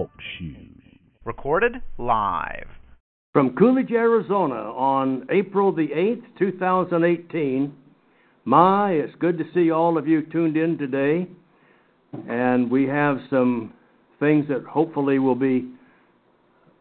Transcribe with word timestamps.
Talk 0.00 0.10
Shoes. 0.38 0.82
Recorded 1.26 1.74
live. 1.98 2.68
From 3.34 3.54
Coolidge, 3.54 3.90
Arizona 3.90 4.54
on 4.54 5.26
April 5.30 5.74
the 5.74 5.88
8th, 5.88 6.22
2018. 6.38 7.70
My, 8.46 8.92
it's 8.92 9.14
good 9.20 9.36
to 9.36 9.44
see 9.52 9.70
all 9.70 9.98
of 9.98 10.08
you 10.08 10.22
tuned 10.22 10.56
in 10.56 10.78
today. 10.78 11.28
And 12.30 12.70
we 12.70 12.86
have 12.86 13.18
some 13.28 13.74
things 14.18 14.46
that 14.48 14.64
hopefully 14.64 15.18
will 15.18 15.34
be 15.34 15.68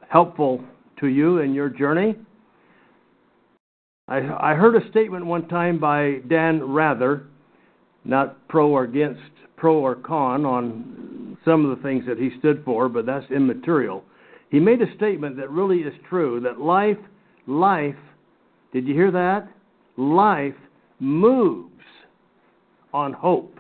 helpful 0.07 0.63
to 1.01 1.07
you 1.07 1.39
in 1.39 1.54
your 1.54 1.67
journey. 1.67 2.15
I, 4.07 4.20
I 4.20 4.54
heard 4.54 4.81
a 4.81 4.89
statement 4.91 5.25
one 5.25 5.49
time 5.49 5.77
by 5.77 6.20
Dan 6.29 6.63
Rather, 6.63 7.25
not 8.05 8.47
pro 8.47 8.70
or 8.70 8.86
against, 8.86 9.20
pro 9.57 9.75
or 9.75 9.95
con 9.95 10.45
on 10.45 11.29
some 11.46 11.66
of 11.66 11.75
the 11.75 11.84
things 11.84 12.06
that 12.07 12.18
he 12.18 12.32
stood 12.39 12.64
for, 12.66 12.89
but 12.89 13.06
that's 13.06 13.29
immaterial. 13.32 14.04
He 14.50 14.60
made 14.60 14.82
a 14.82 14.96
statement 14.96 15.38
that 15.38 15.50
really 15.50 15.80
is 15.80 15.93
true 16.07 16.39
that 16.42 16.60
life, 16.60 16.97
life, 17.47 17.96
did 18.74 18.88
you 18.88 18.93
hear 18.93 19.11
that? 19.11 19.47
Life 19.97 20.56
moves 21.00 21.70
on 22.94 23.14
hope. 23.14 23.60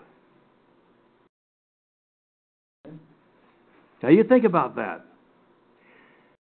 Now 4.01 4.09
you 4.09 4.23
think 4.23 4.45
about 4.45 4.75
that. 4.77 5.05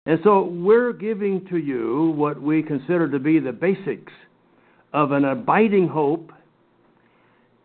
And 0.06 0.18
so 0.24 0.44
we're 0.44 0.92
giving 0.92 1.46
to 1.50 1.56
you 1.56 2.12
what 2.16 2.40
we 2.40 2.62
consider 2.62 3.10
to 3.10 3.18
be 3.18 3.38
the 3.38 3.52
basics 3.52 4.12
of 4.92 5.12
an 5.12 5.24
abiding 5.24 5.88
hope. 5.88 6.32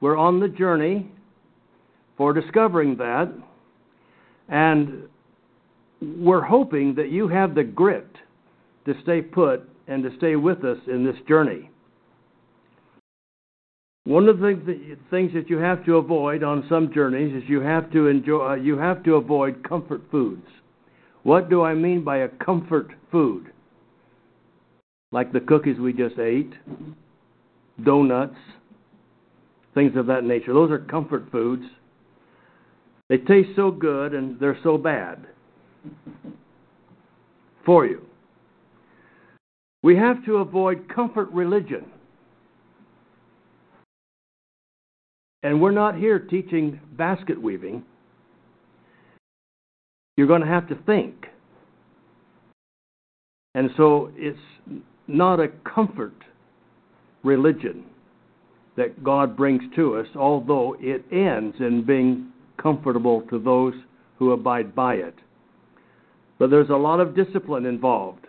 We're 0.02 0.18
on 0.18 0.40
the 0.40 0.48
journey 0.48 1.12
for 2.18 2.34
discovering 2.34 2.98
that. 2.98 3.32
And 4.50 5.08
we're 6.02 6.42
hoping 6.42 6.96
that 6.96 7.10
you 7.10 7.28
have 7.28 7.56
the 7.56 7.64
grit 7.64 8.08
to 8.86 8.94
stay 9.04 9.22
put 9.22 9.68
and 9.88 10.04
to 10.04 10.16
stay 10.18 10.36
with 10.36 10.64
us 10.64 10.78
in 10.88 11.06
this 11.06 11.16
journey. 11.28 11.70
One 14.06 14.30
of 14.30 14.38
the 14.40 14.98
things 15.10 15.34
that 15.34 15.50
you 15.50 15.58
have 15.58 15.84
to 15.86 15.98
avoid 15.98 16.44
on 16.44 16.66
some 16.70 16.94
journeys 16.94 17.36
is 17.36 17.50
you 17.50 17.62
have 17.62 17.92
to 17.92 18.08
enjoy 18.08 18.52
uh, 18.52 18.56
you 18.56 18.78
have 18.78 19.04
to 19.04 19.16
avoid 19.16 19.68
comfort 19.68 20.04
foods. 20.12 20.46
What 21.24 21.50
do 21.50 21.64
I 21.64 21.74
mean 21.74 22.04
by 22.04 22.18
a 22.18 22.28
comfort 22.28 22.92
food? 23.12 23.52
Like 25.12 25.34
the 25.34 25.40
cookies 25.40 25.80
we 25.80 25.92
just 25.92 26.20
ate, 26.20 26.54
donuts, 27.84 28.36
things 29.74 29.96
of 29.96 30.06
that 30.06 30.24
nature. 30.24 30.54
Those 30.54 30.70
are 30.70 30.80
comfort 30.80 31.26
foods. 31.32 31.64
They 33.10 33.18
taste 33.18 33.50
so 33.56 33.72
good 33.72 34.14
and 34.14 34.40
they're 34.40 34.58
so 34.64 34.78
bad 34.78 35.26
for 37.66 37.86
you. 37.86 38.02
We 39.84 39.96
have 39.98 40.26
to 40.26 40.38
avoid 40.38 40.90
comfort 40.94 41.30
religion. 41.32 41.86
And 45.44 45.62
we're 45.62 45.72
not 45.72 45.96
here 45.96 46.18
teaching 46.18 46.80
basket 46.94 47.40
weaving. 47.40 47.84
You're 50.18 50.26
going 50.26 50.42
to 50.42 50.48
have 50.48 50.68
to 50.70 50.76
think. 50.88 51.28
And 53.54 53.70
so 53.78 54.12
it's 54.16 54.40
not 55.08 55.40
a 55.40 55.50
comfort 55.64 56.16
religion 57.24 57.86
that 58.76 59.04
God 59.04 59.38
brings 59.38 59.62
to 59.76 59.98
us, 59.98 60.08
although 60.16 60.76
it 60.80 61.06
ends 61.12 61.56
in 61.60 61.84
being 61.86 62.32
comfortable 62.62 63.22
to 63.30 63.40
those 63.40 63.74
who 64.18 64.32
abide 64.32 64.76
by 64.76 64.96
it. 64.96 65.16
But 66.38 66.50
there's 66.50 66.70
a 66.70 66.76
lot 66.76 67.00
of 67.00 67.16
discipline 67.16 67.66
involved. 67.66 68.28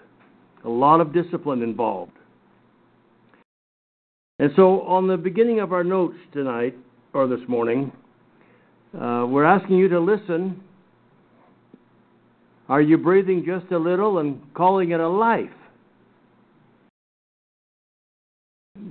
A 0.64 0.68
lot 0.68 1.00
of 1.00 1.12
discipline 1.12 1.62
involved. 1.62 2.12
And 4.38 4.50
so, 4.54 4.82
on 4.82 5.06
the 5.06 5.16
beginning 5.16 5.60
of 5.60 5.72
our 5.72 5.84
notes 5.84 6.16
tonight, 6.32 6.76
or 7.14 7.26
this 7.26 7.40
morning, 7.48 7.90
uh, 8.94 9.26
we're 9.28 9.44
asking 9.44 9.76
you 9.76 9.88
to 9.88 10.00
listen 10.00 10.62
are 12.68 12.82
you 12.82 12.98
breathing 12.98 13.44
just 13.46 13.70
a 13.72 13.78
little 13.78 14.18
and 14.18 14.40
calling 14.54 14.90
it 14.90 15.00
a 15.00 15.08
life? 15.08 15.50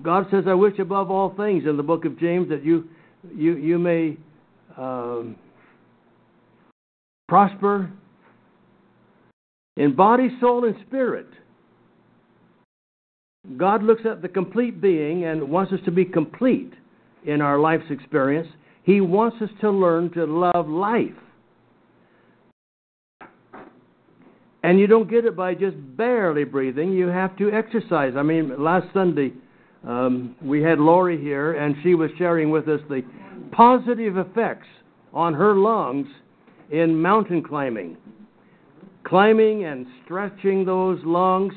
God 0.01 0.27
says, 0.31 0.45
I 0.47 0.53
wish 0.53 0.79
above 0.79 1.11
all 1.11 1.35
things 1.35 1.63
in 1.67 1.77
the 1.77 1.83
book 1.83 2.05
of 2.05 2.19
James 2.19 2.49
that 2.49 2.63
you, 2.63 2.87
you, 3.35 3.57
you 3.57 3.77
may 3.77 4.17
um, 4.77 5.35
prosper 7.27 7.91
in 9.77 9.95
body, 9.95 10.29
soul, 10.39 10.65
and 10.65 10.75
spirit. 10.87 11.27
God 13.57 13.83
looks 13.83 14.01
at 14.09 14.21
the 14.21 14.27
complete 14.27 14.81
being 14.81 15.25
and 15.25 15.49
wants 15.49 15.71
us 15.71 15.79
to 15.85 15.91
be 15.91 16.05
complete 16.05 16.73
in 17.25 17.41
our 17.41 17.59
life's 17.59 17.89
experience. 17.89 18.47
He 18.83 19.01
wants 19.01 19.37
us 19.41 19.49
to 19.61 19.71
learn 19.71 20.11
to 20.13 20.25
love 20.25 20.67
life. 20.67 21.11
And 24.63 24.79
you 24.79 24.87
don't 24.87 25.09
get 25.09 25.25
it 25.25 25.35
by 25.35 25.53
just 25.53 25.75
barely 25.95 26.43
breathing. 26.43 26.91
You 26.91 27.07
have 27.07 27.37
to 27.37 27.51
exercise. 27.51 28.13
I 28.17 28.23
mean, 28.23 28.63
last 28.63 28.87
Sunday 28.93 29.31
um, 29.87 30.35
we 30.41 30.63
had 30.63 30.79
Lori 30.79 31.21
here, 31.21 31.53
and 31.53 31.75
she 31.83 31.93
was 31.93 32.09
sharing 32.17 32.49
with 32.49 32.67
us 32.67 32.79
the 32.89 33.03
positive 33.55 34.17
effects 34.17 34.67
on 35.13 35.33
her 35.33 35.55
lungs 35.55 36.07
in 36.71 37.01
mountain 37.01 37.41
climbing. 37.41 37.95
Climbing 39.03 39.65
and 39.65 39.85
stretching 40.03 40.65
those 40.65 40.99
lungs, 41.05 41.53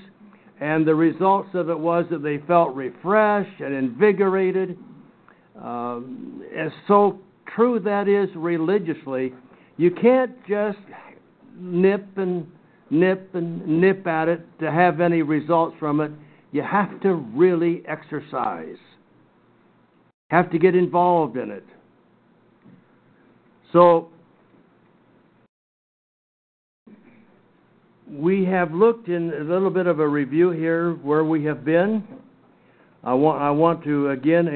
and 0.60 0.86
the 0.86 0.94
results 0.94 1.48
of 1.54 1.70
it 1.70 1.78
was 1.78 2.04
that 2.10 2.22
they 2.22 2.38
felt 2.46 2.74
refreshed 2.74 3.60
and 3.60 3.74
invigorated. 3.74 4.76
Um, 5.60 6.44
and 6.54 6.70
so 6.86 7.20
true 7.54 7.80
that 7.80 8.06
is 8.06 8.28
religiously. 8.36 9.32
You 9.76 9.90
can't 9.90 10.36
just 10.46 10.78
nip 11.58 12.06
and 12.16 12.46
nip 12.90 13.34
and 13.34 13.66
nip 13.80 14.06
at 14.06 14.28
it 14.28 14.40
to 14.60 14.70
have 14.70 15.00
any 15.00 15.22
results 15.22 15.76
from 15.78 16.00
it. 16.00 16.12
You 16.52 16.62
have 16.62 17.00
to 17.00 17.14
really 17.14 17.82
exercise. 17.86 18.76
Have 20.30 20.50
to 20.50 20.58
get 20.58 20.74
involved 20.74 21.36
in 21.36 21.50
it. 21.50 21.64
So 23.72 24.08
we 28.10 28.44
have 28.46 28.72
looked 28.72 29.08
in 29.08 29.32
a 29.32 29.44
little 29.44 29.70
bit 29.70 29.86
of 29.86 30.00
a 30.00 30.08
review 30.08 30.50
here 30.50 30.94
where 30.94 31.24
we 31.24 31.44
have 31.44 31.64
been. 31.64 32.02
I 33.04 33.14
want, 33.14 33.40
I 33.40 33.50
want 33.50 33.84
to 33.84 34.10
again 34.10 34.46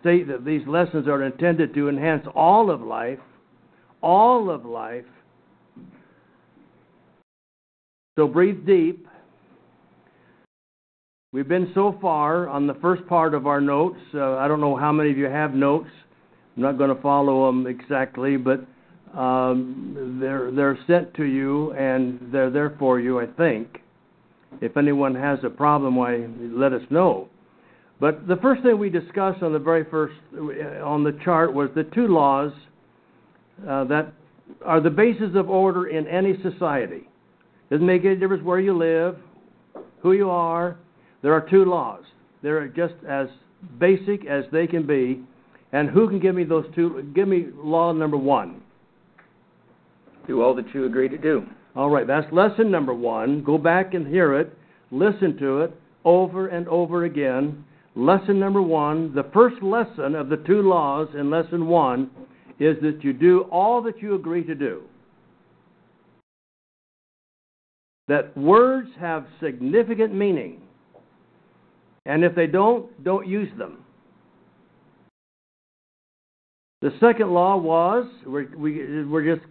state 0.00 0.28
that 0.28 0.44
these 0.44 0.62
lessons 0.66 1.08
are 1.08 1.22
intended 1.24 1.74
to 1.74 1.88
enhance 1.88 2.26
all 2.34 2.70
of 2.70 2.80
life, 2.80 3.18
all 4.00 4.50
of 4.50 4.64
life, 4.64 5.04
so 8.16 8.28
breathe 8.28 8.64
deep. 8.64 9.08
We've 11.32 11.48
been 11.48 11.72
so 11.74 11.98
far 12.00 12.48
on 12.48 12.68
the 12.68 12.74
first 12.74 13.04
part 13.08 13.34
of 13.34 13.48
our 13.48 13.60
notes. 13.60 13.98
Uh, 14.14 14.36
I 14.36 14.46
don't 14.46 14.60
know 14.60 14.76
how 14.76 14.92
many 14.92 15.10
of 15.10 15.18
you 15.18 15.24
have 15.24 15.52
notes. 15.52 15.90
I'm 16.56 16.62
not 16.62 16.78
going 16.78 16.94
to 16.94 17.02
follow 17.02 17.46
them 17.46 17.66
exactly, 17.66 18.36
but 18.36 18.64
um, 19.18 20.18
they're 20.20 20.50
they're 20.50 20.78
sent 20.86 21.14
to 21.14 21.24
you 21.24 21.72
and 21.72 22.18
they're 22.32 22.50
there 22.50 22.74
for 22.78 23.00
you. 23.00 23.20
I 23.20 23.26
think. 23.26 23.80
If 24.60 24.76
anyone 24.76 25.14
has 25.16 25.40
a 25.42 25.50
problem, 25.50 25.96
why 25.96 26.26
let 26.38 26.72
us 26.72 26.82
know. 26.90 27.28
But 28.00 28.26
the 28.26 28.36
first 28.36 28.62
thing 28.62 28.78
we 28.78 28.90
discussed 28.90 29.42
on 29.42 29.52
the 29.52 29.58
very 29.58 29.84
first 29.84 30.14
uh, 30.36 30.84
on 30.84 31.04
the 31.04 31.18
chart 31.24 31.52
was 31.52 31.70
the 31.74 31.84
two 31.84 32.08
laws 32.08 32.52
uh, 33.68 33.84
that 33.84 34.12
are 34.64 34.80
the 34.80 34.90
basis 34.90 35.30
of 35.34 35.48
order 35.48 35.86
in 35.86 36.06
any 36.06 36.34
society. 36.42 37.08
Doesn't 37.70 37.86
make 37.86 38.04
any 38.04 38.16
difference 38.16 38.44
where 38.44 38.60
you 38.60 38.76
live, 38.76 39.16
who 40.00 40.12
you 40.12 40.28
are. 40.30 40.76
There 41.22 41.32
are 41.32 41.48
two 41.48 41.64
laws. 41.64 42.04
They're 42.42 42.68
just 42.68 42.94
as 43.08 43.28
basic 43.78 44.26
as 44.26 44.44
they 44.52 44.66
can 44.66 44.86
be. 44.86 45.22
And 45.74 45.90
who 45.90 46.08
can 46.08 46.20
give 46.20 46.34
me 46.34 46.44
those 46.44 46.64
two? 46.74 47.10
Give 47.14 47.28
me 47.28 47.48
law 47.54 47.92
number 47.92 48.16
one. 48.16 48.62
Do 50.26 50.42
all 50.42 50.54
that 50.54 50.72
you 50.72 50.86
agree 50.86 51.08
to 51.10 51.18
do. 51.18 51.44
All 51.76 51.90
right, 51.90 52.06
that's 52.06 52.32
lesson 52.32 52.70
number 52.70 52.94
one. 52.94 53.44
Go 53.44 53.58
back 53.58 53.92
and 53.92 54.06
hear 54.06 54.38
it, 54.38 54.56
listen 54.90 55.36
to 55.38 55.60
it 55.60 55.72
over 56.04 56.48
and 56.48 56.66
over 56.68 57.04
again. 57.04 57.64
Lesson 57.96 58.40
number 58.40 58.62
one, 58.62 59.14
the 59.14 59.28
first 59.34 59.62
lesson 59.62 60.14
of 60.14 60.28
the 60.28 60.38
two 60.46 60.62
laws 60.62 61.08
in 61.18 61.28
lesson 61.30 61.66
one 61.66 62.10
is 62.58 62.76
that 62.80 63.00
you 63.02 63.12
do 63.12 63.42
all 63.52 63.82
that 63.82 64.00
you 64.00 64.14
agree 64.14 64.44
to 64.44 64.54
do. 64.54 64.84
that 68.08 68.36
words 68.36 68.88
have 69.00 69.26
significant 69.42 70.14
meaning. 70.14 70.60
And 72.06 72.22
if 72.22 72.34
they 72.34 72.46
don't, 72.46 73.02
don't 73.02 73.26
use 73.26 73.48
them. 73.56 73.83
The 76.84 76.92
second 77.00 77.32
law 77.32 77.56
was 77.56 78.06
we're, 78.26 78.46
we, 78.58 79.06
we're 79.06 79.36
just 79.36 79.46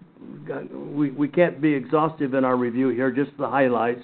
we, 0.71 1.09
we 1.09 1.27
can't 1.27 1.59
be 1.59 1.73
exhaustive 1.73 2.35
in 2.35 2.45
our 2.45 2.55
review 2.55 2.89
here, 2.89 3.09
just 3.09 3.35
the 3.39 3.49
highlights. 3.49 4.03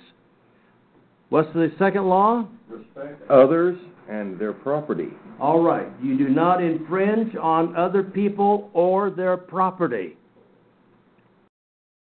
What's 1.29 1.53
the 1.53 1.71
second 1.77 2.07
law? 2.07 2.47
Respect 2.67 3.29
others 3.29 3.77
and 4.09 4.39
their 4.39 4.53
property. 4.53 5.09
All 5.39 5.61
right. 5.61 5.85
You 6.01 6.17
do 6.17 6.27
not 6.27 6.63
infringe 6.63 7.35
on 7.35 7.75
other 7.75 8.01
people 8.01 8.71
or 8.73 9.11
their 9.11 9.37
property. 9.37 10.17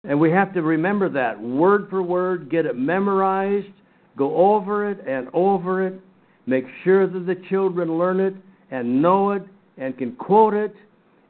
And 0.05 0.21
we 0.21 0.31
have 0.33 0.53
to 0.53 0.61
remember 0.61 1.09
that 1.09 1.41
word 1.41 1.89
for 1.89 2.03
word, 2.03 2.51
get 2.51 2.67
it 2.67 2.77
memorized, 2.77 3.73
go 4.19 4.37
over 4.55 4.91
it 4.91 4.99
and 5.09 5.29
over 5.33 5.87
it, 5.87 5.99
make 6.45 6.67
sure 6.85 7.07
that 7.07 7.25
the 7.25 7.37
children 7.49 7.97
learn 7.97 8.21
it 8.21 8.35
and 8.71 9.01
know 9.01 9.31
it 9.31 9.45
and 9.79 9.97
can 9.97 10.15
quote 10.17 10.53
it, 10.53 10.75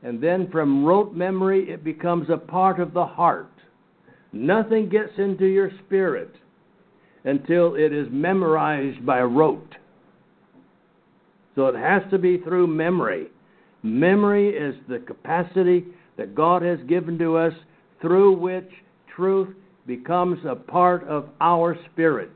and 0.06 0.22
then 0.22 0.48
from 0.52 0.84
rote 0.84 1.14
memory 1.14 1.68
it 1.68 1.82
becomes 1.82 2.30
a 2.30 2.36
part 2.36 2.78
of 2.78 2.94
the 2.94 3.04
heart. 3.04 3.50
Nothing 4.32 4.88
gets 4.88 5.10
into 5.18 5.46
your 5.46 5.72
spirit 5.84 6.30
until 7.24 7.74
it 7.74 7.92
is 7.92 8.06
memorized 8.12 9.04
by 9.04 9.20
rote. 9.22 9.74
So 11.56 11.66
it 11.66 11.74
has 11.74 12.02
to 12.12 12.18
be 12.18 12.38
through 12.38 12.68
memory. 12.68 13.26
Memory 13.82 14.50
is 14.50 14.76
the 14.88 15.00
capacity 15.00 15.86
that 16.16 16.36
God 16.36 16.62
has 16.62 16.78
given 16.88 17.18
to 17.18 17.36
us 17.36 17.52
through 18.00 18.38
which 18.38 18.70
truth 19.16 19.56
becomes 19.88 20.38
a 20.48 20.54
part 20.54 21.02
of 21.08 21.30
our 21.40 21.76
spirit. 21.92 22.30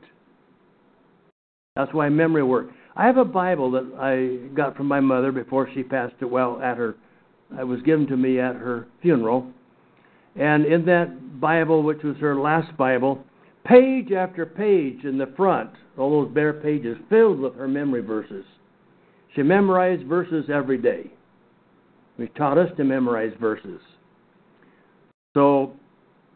That's 1.77 1.93
why 1.93 2.09
memory 2.09 2.43
works. 2.43 2.73
I 2.97 3.05
have 3.05 3.15
a 3.15 3.23
Bible 3.23 3.71
that 3.71 3.93
I 3.97 4.53
got 4.57 4.75
from 4.75 4.87
my 4.87 4.99
mother 4.99 5.31
before 5.31 5.69
she 5.73 5.83
passed 5.83 6.15
it. 6.19 6.25
Well, 6.25 6.59
at 6.61 6.75
her, 6.75 6.95
it 7.59 7.63
was 7.63 7.81
given 7.81 8.07
to 8.07 8.17
me 8.17 8.39
at 8.39 8.55
her 8.55 8.87
funeral. 9.01 9.47
And 10.35 10.65
in 10.65 10.85
that 10.85 11.39
Bible, 11.39 11.83
which 11.83 12.03
was 12.03 12.15
her 12.17 12.39
last 12.39 12.75
Bible, 12.77 13.23
page 13.65 14.11
after 14.11 14.45
page 14.45 15.03
in 15.03 15.17
the 15.17 15.33
front, 15.35 15.71
all 15.97 16.23
those 16.23 16.33
bare 16.33 16.53
pages 16.53 16.97
filled 17.09 17.39
with 17.39 17.55
her 17.55 17.67
memory 17.67 18.01
verses. 18.01 18.45
She 19.35 19.43
memorized 19.43 20.05
verses 20.07 20.45
every 20.53 20.77
day. 20.77 21.11
We 22.17 22.27
taught 22.29 22.57
us 22.57 22.69
to 22.77 22.83
memorize 22.83 23.33
verses. 23.39 23.81
So 25.33 25.73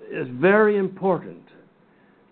it's 0.01 0.29
very 0.33 0.77
important 0.77 1.44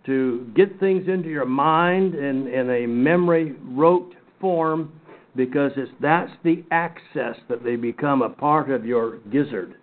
to 0.05 0.51
get 0.55 0.79
things 0.79 1.07
into 1.07 1.29
your 1.29 1.45
mind 1.45 2.15
in, 2.15 2.47
in 2.47 2.69
a 2.69 2.87
memory 2.87 3.55
rote 3.63 4.13
form 4.39 4.91
because 5.35 5.71
it's, 5.75 5.91
that's 6.01 6.31
the 6.43 6.63
access 6.71 7.35
that 7.49 7.63
they 7.63 7.75
become 7.75 8.21
a 8.21 8.29
part 8.29 8.69
of 8.69 8.85
your 8.85 9.17
gizzard 9.31 9.75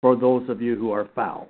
for 0.00 0.16
those 0.16 0.48
of 0.48 0.60
you 0.60 0.76
who 0.76 0.90
are 0.90 1.08
fowl. 1.14 1.48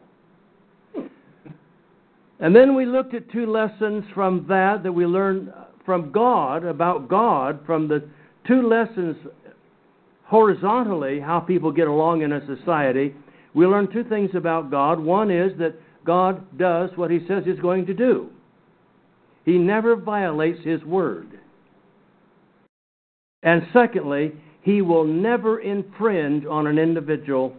And 2.41 2.55
then 2.55 2.75
we 2.75 2.87
looked 2.87 3.15
at 3.15 3.31
two 3.31 3.47
lessons 3.47 4.05
from 4.15 4.47
that 4.49 4.83
that 4.83 4.93
we 4.93 5.07
learned 5.07 5.53
from 5.85 6.13
God, 6.13 6.65
about 6.65 7.09
God, 7.09 7.61
from 7.67 7.89
the 7.89 8.09
two 8.47 8.67
lessons 8.67 9.17
horizontally, 10.25 11.21
how 11.21 11.41
people 11.41 11.71
get 11.71 11.89
along 11.89 12.23
in 12.23 12.33
a 12.33 12.47
society. 12.47 13.15
We 13.55 13.67
learned 13.67 13.91
two 13.93 14.05
things 14.05 14.31
about 14.35 14.71
God. 14.71 14.99
One 14.99 15.31
is 15.31 15.53
that 15.59 15.75
God 16.05 16.59
does 16.59 16.91
what 16.97 17.11
He 17.11 17.21
says 17.29 17.45
He's 17.45 17.61
going 17.61 17.87
to 17.87 17.95
do, 17.95 18.31
He 19.45 19.59
never 19.59 19.97
violates 19.97 20.65
His 20.65 20.83
word. 20.85 21.39
And 23.45 23.63
secondly, 23.73 24.33
He 24.63 24.83
will 24.83 25.05
never 25.05 25.61
infringe 25.61 26.45
on 26.47 26.67
an 26.67 26.79
individual 26.79 27.55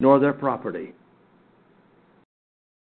nor 0.00 0.18
their 0.18 0.32
property. 0.32 0.92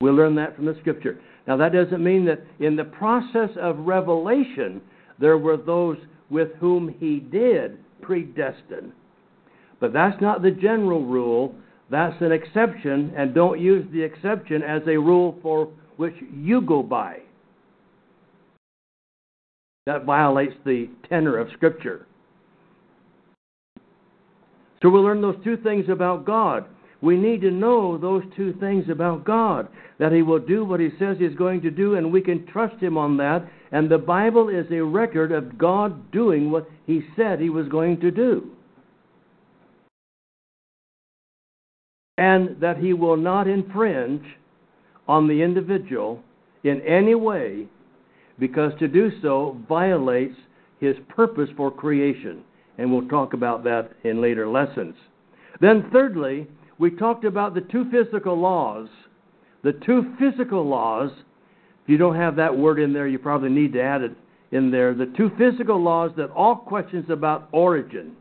We'll 0.02 0.16
learn 0.16 0.36
that 0.36 0.56
from 0.56 0.66
the 0.66 0.76
Scripture. 0.80 1.20
Now, 1.46 1.58
that 1.58 1.74
doesn't 1.74 2.04
mean 2.04 2.26
that 2.26 2.42
in 2.60 2.76
the 2.76 2.86
process 2.86 3.50
of 3.62 3.80
revelation, 3.80 4.82
there 5.20 5.38
were 5.38 5.58
those 5.58 5.98
with 6.30 6.50
whom 6.60 6.96
He 7.00 7.20
did 7.20 7.78
predestine. 8.02 8.94
But 9.80 9.94
that's 9.94 10.20
not 10.22 10.42
the 10.42 10.52
general 10.52 11.06
rule. 11.06 11.54
That's 11.90 12.20
an 12.22 12.32
exception, 12.32 13.14
and 13.18 13.36
don't 13.36 13.60
use 13.60 13.86
the 13.92 14.02
exception 14.02 14.64
as 14.64 14.82
a 14.88 14.98
rule 14.98 15.38
for 15.42 15.68
which 15.98 16.16
you 16.34 16.62
go 16.62 16.82
by. 16.82 17.20
That 19.86 20.06
violates 20.06 20.54
the 20.64 20.90
tenor 21.10 21.38
of 21.38 21.50
Scripture. 21.54 22.06
So 24.82 24.90
we'll 24.90 25.04
learn 25.04 25.22
those 25.22 25.44
two 25.44 25.58
things 25.58 25.86
about 25.90 26.26
God. 26.26 26.66
We 27.02 27.18
need 27.18 27.42
to 27.42 27.52
know 27.52 27.98
those 27.98 28.24
two 28.36 28.54
things 28.60 28.86
about 28.90 29.26
God 29.26 29.68
that 30.00 30.12
He 30.12 30.22
will 30.22 30.40
do 30.40 30.64
what 30.66 30.80
He 30.80 30.90
says 31.00 31.18
He's 31.20 31.36
going 31.36 31.62
to 31.62 31.72
do, 31.72 31.96
and 31.96 32.12
we 32.12 32.22
can 32.22 32.46
trust 32.48 32.82
Him 32.82 32.98
on 32.98 33.18
that. 33.18 33.48
And 33.72 33.90
the 33.90 33.98
Bible 33.98 34.50
is 34.50 34.66
a 34.72 34.84
record 34.84 35.32
of 35.32 35.58
God 35.58 36.12
doing 36.12 36.52
what 36.52 36.70
He 36.86 37.02
said 37.16 37.40
He 37.40 37.50
was 37.50 37.68
going 37.68 38.00
to 38.02 38.12
do. 38.12 38.52
And 42.18 42.60
that 42.62 42.78
He 42.78 42.94
will 42.94 43.18
not 43.18 43.48
infringe 43.48 44.26
on 45.08 45.28
the 45.28 45.42
individual 45.42 46.22
in 46.64 46.82
any 46.82 47.16
way, 47.16 47.68
because 48.42 48.74
to 48.80 48.88
do 48.88 49.12
so 49.22 49.56
violates 49.70 50.36
His 50.82 50.96
purpose 51.08 51.48
for 51.56 51.70
creation. 51.70 52.44
And 52.80 52.92
we'll 52.92 53.08
talk 53.08 53.34
about 53.34 53.64
that 53.66 53.92
in 54.04 54.20
later 54.20 54.50
lessons. 54.50 54.96
Then, 55.62 55.88
thirdly, 55.94 56.48
we 56.80 56.90
talked 56.90 57.24
about 57.24 57.54
the 57.54 57.62
two 57.62 57.86
physical 57.92 58.36
laws. 58.38 58.90
The 59.64 59.74
two 59.86 60.16
physical 60.20 60.68
laws, 60.68 61.12
if 61.84 61.90
you 61.90 61.98
don't 61.98 62.16
have 62.16 62.36
that 62.38 62.58
word 62.58 62.80
in 62.80 62.92
there, 62.92 63.08
you 63.08 63.20
probably 63.20 63.52
need 63.52 63.74
to 63.74 63.82
add 63.82 64.02
it 64.02 64.18
in 64.52 64.72
there. 64.72 64.96
The 64.96 65.14
two 65.16 65.30
physical 65.38 65.82
laws 65.82 66.10
that 66.18 66.32
all 66.32 66.56
questions 66.56 67.06
about 67.12 67.48
origin, 67.52 68.14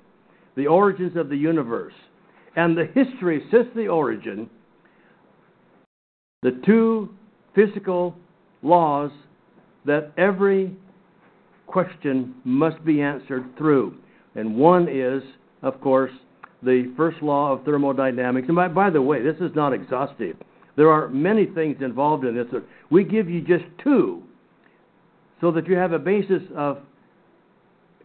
the 0.55 0.67
origins 0.67 1.17
of 1.17 1.31
the 1.31 1.37
universe, 1.37 1.95
and 2.57 2.77
the 2.77 2.85
history 2.95 3.43
since 3.51 3.69
the 3.75 3.89
origin, 3.89 4.51
the 6.43 6.61
two 6.67 7.09
physical 7.55 8.15
laws 8.63 9.11
that 9.87 10.13
every 10.17 10.77
question 11.67 12.35
must 12.45 12.85
be 12.85 13.01
answered 13.01 13.45
through. 13.57 13.95
And 14.35 14.57
one 14.57 14.89
is, 14.89 15.23
of 15.63 15.81
course, 15.81 16.13
the 16.63 16.93
first 16.97 17.23
law 17.23 17.53
of 17.53 17.65
thermodynamics. 17.65 18.47
And 18.49 18.57
by, 18.57 18.69
by 18.69 18.91
the 18.91 19.01
way, 19.01 19.23
this 19.23 19.37
is 19.41 19.51
not 19.55 19.73
exhaustive. 19.73 20.37
There 20.77 20.91
are 20.91 21.09
many 21.09 21.47
things 21.47 21.77
involved 21.81 22.25
in 22.25 22.35
this. 22.35 22.47
We 22.91 23.05
give 23.05 23.29
you 23.29 23.41
just 23.41 23.65
two 23.83 24.23
so 25.41 25.51
that 25.53 25.67
you 25.67 25.77
have 25.77 25.93
a 25.93 25.99
basis 25.99 26.43
of 26.57 26.79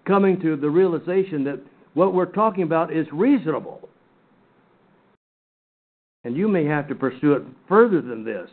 coming 0.06 0.40
to 0.42 0.56
the 0.56 0.70
realization 0.70 1.44
that 1.46 1.60
what 1.94 2.14
we're 2.14 2.26
talking 2.26 2.64
about 2.64 2.94
is 2.94 3.08
reasonable. 3.12 3.90
And 6.24 6.36
you 6.36 6.48
may 6.48 6.66
have 6.66 6.88
to 6.88 6.96
pursue 6.96 7.34
it 7.34 7.44
further 7.68 8.02
than 8.02 8.24
this. 8.24 8.50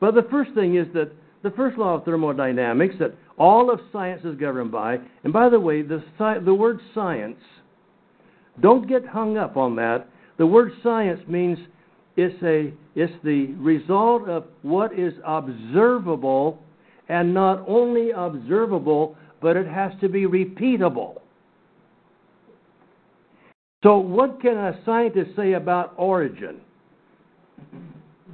But 0.00 0.14
the 0.14 0.26
first 0.30 0.52
thing 0.54 0.76
is 0.76 0.86
that 0.94 1.10
the 1.44 1.50
first 1.50 1.76
law 1.76 1.94
of 1.96 2.04
thermodynamics 2.04 2.94
that 2.98 3.14
all 3.38 3.70
of 3.70 3.78
science 3.92 4.24
is 4.24 4.34
governed 4.36 4.72
by, 4.72 4.98
and 5.22 5.32
by 5.32 5.50
the 5.50 5.60
way, 5.60 5.82
the, 5.82 6.02
the 6.42 6.54
word 6.54 6.80
science 6.94 7.38
don't 8.60 8.88
get 8.88 9.06
hung 9.06 9.36
up 9.36 9.56
on 9.56 9.76
that. 9.76 10.08
The 10.38 10.46
word 10.46 10.72
science 10.82 11.20
means 11.28 11.58
it's, 12.16 12.42
a, 12.42 12.72
it's 12.94 13.12
the 13.22 13.48
result 13.58 14.26
of 14.28 14.44
what 14.62 14.98
is 14.98 15.12
observable, 15.24 16.62
and 17.10 17.34
not 17.34 17.62
only 17.68 18.10
observable, 18.10 19.16
but 19.42 19.56
it 19.56 19.66
has 19.66 19.92
to 20.00 20.08
be 20.08 20.22
repeatable. 20.22 21.20
So, 23.82 23.98
what 23.98 24.40
can 24.40 24.56
a 24.56 24.80
scientist 24.86 25.32
say 25.36 25.52
about 25.52 25.92
origin? 25.98 26.62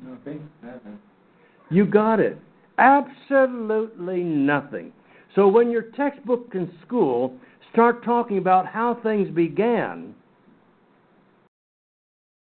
Nothing. 0.06 0.48
You 1.70 1.86
got 1.86 2.20
it. 2.20 2.38
Absolutely 2.80 4.22
nothing. 4.22 4.92
So, 5.37 5.46
when 5.46 5.70
your 5.70 5.82
textbook 5.82 6.49
in 6.54 6.72
school 6.84 7.37
start 7.72 8.02
talking 8.04 8.38
about 8.38 8.66
how 8.66 8.99
things 9.02 9.28
began, 9.28 10.14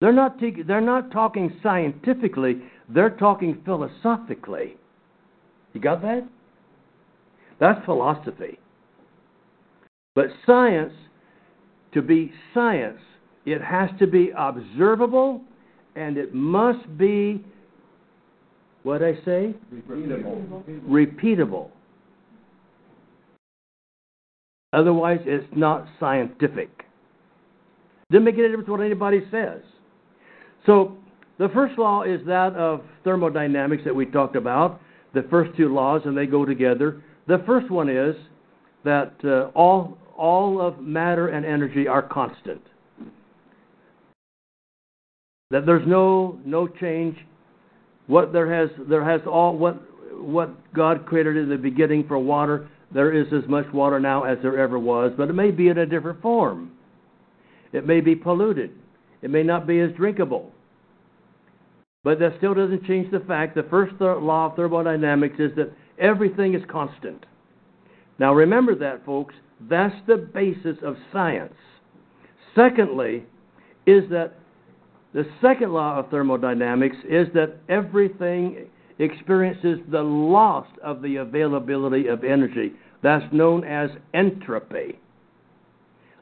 they're 0.01 0.13
not, 0.13 0.39
te- 0.39 0.63
they're 0.63 0.81
not 0.81 1.11
talking 1.11 1.59
scientifically, 1.63 2.63
they're 2.89 3.11
talking 3.11 3.63
philosophically. 3.65 4.77
You 5.73 5.81
got 5.81 6.03
that? 6.03 6.29
That's 7.59 7.83
philosophy. 7.87 8.59
But 10.15 10.27
science, 10.45 10.93
to 11.93 12.03
be 12.03 12.31
science, 12.53 13.01
it 13.47 13.63
has 13.63 13.89
to 13.99 14.07
be 14.07 14.33
observable 14.37 15.41
and 15.97 16.19
it 16.19 16.35
must 16.35 16.99
be, 16.99 17.43
what 18.87 19.03
I 19.03 19.15
say? 19.25 19.53
Repeatable. 19.75 20.63
Repeatable. 20.89 21.71
Otherwise, 24.73 25.19
it's 25.25 25.45
not 25.57 25.89
scientific. 25.99 26.85
Doesn't 28.13 28.25
make 28.25 28.37
any 28.37 28.47
difference 28.47 28.69
what 28.69 28.81
anybody 28.81 29.23
says. 29.33 29.61
So, 30.67 30.97
the 31.39 31.49
first 31.49 31.77
law 31.81 32.05
is 32.05 32.21
that 32.27 32.55
of 32.55 32.83
thermodynamics 33.03 33.83
that 33.85 33.95
we 33.95 34.07
talked 34.07 34.37
about, 34.37 34.81
the 35.15 35.27
first 35.31 35.57
two 35.57 35.75
laws, 35.75 36.03
and 36.05 36.17
they 36.17 36.27
go 36.27 36.45
together. 36.45 37.03
The 37.27 37.43
first 37.45 37.69
one 37.73 37.89
is 37.89 38.15
that 38.85 39.15
uh, 39.25 39.51
all, 39.59 39.99
all 40.17 40.61
of 40.61 40.79
matter 40.79 41.27
and 41.29 41.45
energy 41.45 41.89
are 41.89 42.03
constant. 42.03 42.63
That 45.51 45.67
there's 45.67 45.87
no, 45.89 46.39
no 46.45 46.69
change. 46.69 47.17
What 48.07 48.33
there 48.33 48.53
has, 48.53 48.71
there 48.89 49.05
has 49.05 49.21
all, 49.27 49.57
what, 49.57 49.81
what 50.21 50.73
God 50.73 51.07
created 51.07 51.37
in 51.37 51.49
the 51.49 51.57
beginning 51.57 52.07
for 52.07 52.19
water, 52.19 52.69
there 52.93 53.13
is 53.13 53.27
as 53.33 53.49
much 53.49 53.67
water 53.73 53.99
now 53.99 54.25
as 54.25 54.39
there 54.43 54.59
ever 54.59 54.79
was, 54.79 55.13
but 55.17 55.29
it 55.29 55.35
may 55.35 55.51
be 55.51 55.69
in 55.69 55.79
a 55.79 55.87
different 55.87 56.23
form. 56.23 56.73
It 57.73 57.87
may 57.87 58.01
be 58.01 58.15
polluted. 58.15 58.71
It 59.23 59.31
may 59.31 59.43
not 59.43 59.67
be 59.67 59.81
as 59.81 59.91
drinkable. 59.97 60.53
But 62.05 62.21
that 62.21 62.35
still 62.39 62.55
doesn't 62.55 62.87
change 62.87 63.11
the 63.11 63.21
fact 63.21 63.57
the 63.57 63.65
first 63.65 63.99
th- 63.99 64.19
law 64.21 64.47
of 64.47 64.57
thermodynamics 64.57 65.37
is 65.41 65.51
that 65.57 65.73
everything 65.99 66.55
is 66.55 66.63
constant. 66.71 67.27
Now 68.19 68.33
remember 68.33 68.77
that, 68.77 69.05
folks. 69.05 69.35
That's 69.69 69.95
the 70.07 70.17
basis 70.17 70.77
of 70.85 70.97
science. 71.13 71.55
Secondly, 72.55 73.25
is 73.87 74.05
that 74.11 74.35
the 75.15 75.25
second 75.41 75.73
law 75.73 75.99
of 75.99 76.11
thermodynamics 76.11 76.97
is 77.09 77.27
that 77.35 77.57
everything 77.69 78.67
experiences 78.99 79.79
the 79.91 80.03
loss 80.03 80.67
of 80.83 81.03
the 81.03 81.17
availability 81.17 82.07
of 82.09 82.25
energy. 82.25 82.73
That's 83.03 83.25
known 83.33 83.65
as 83.65 83.91
entropy. 84.15 84.99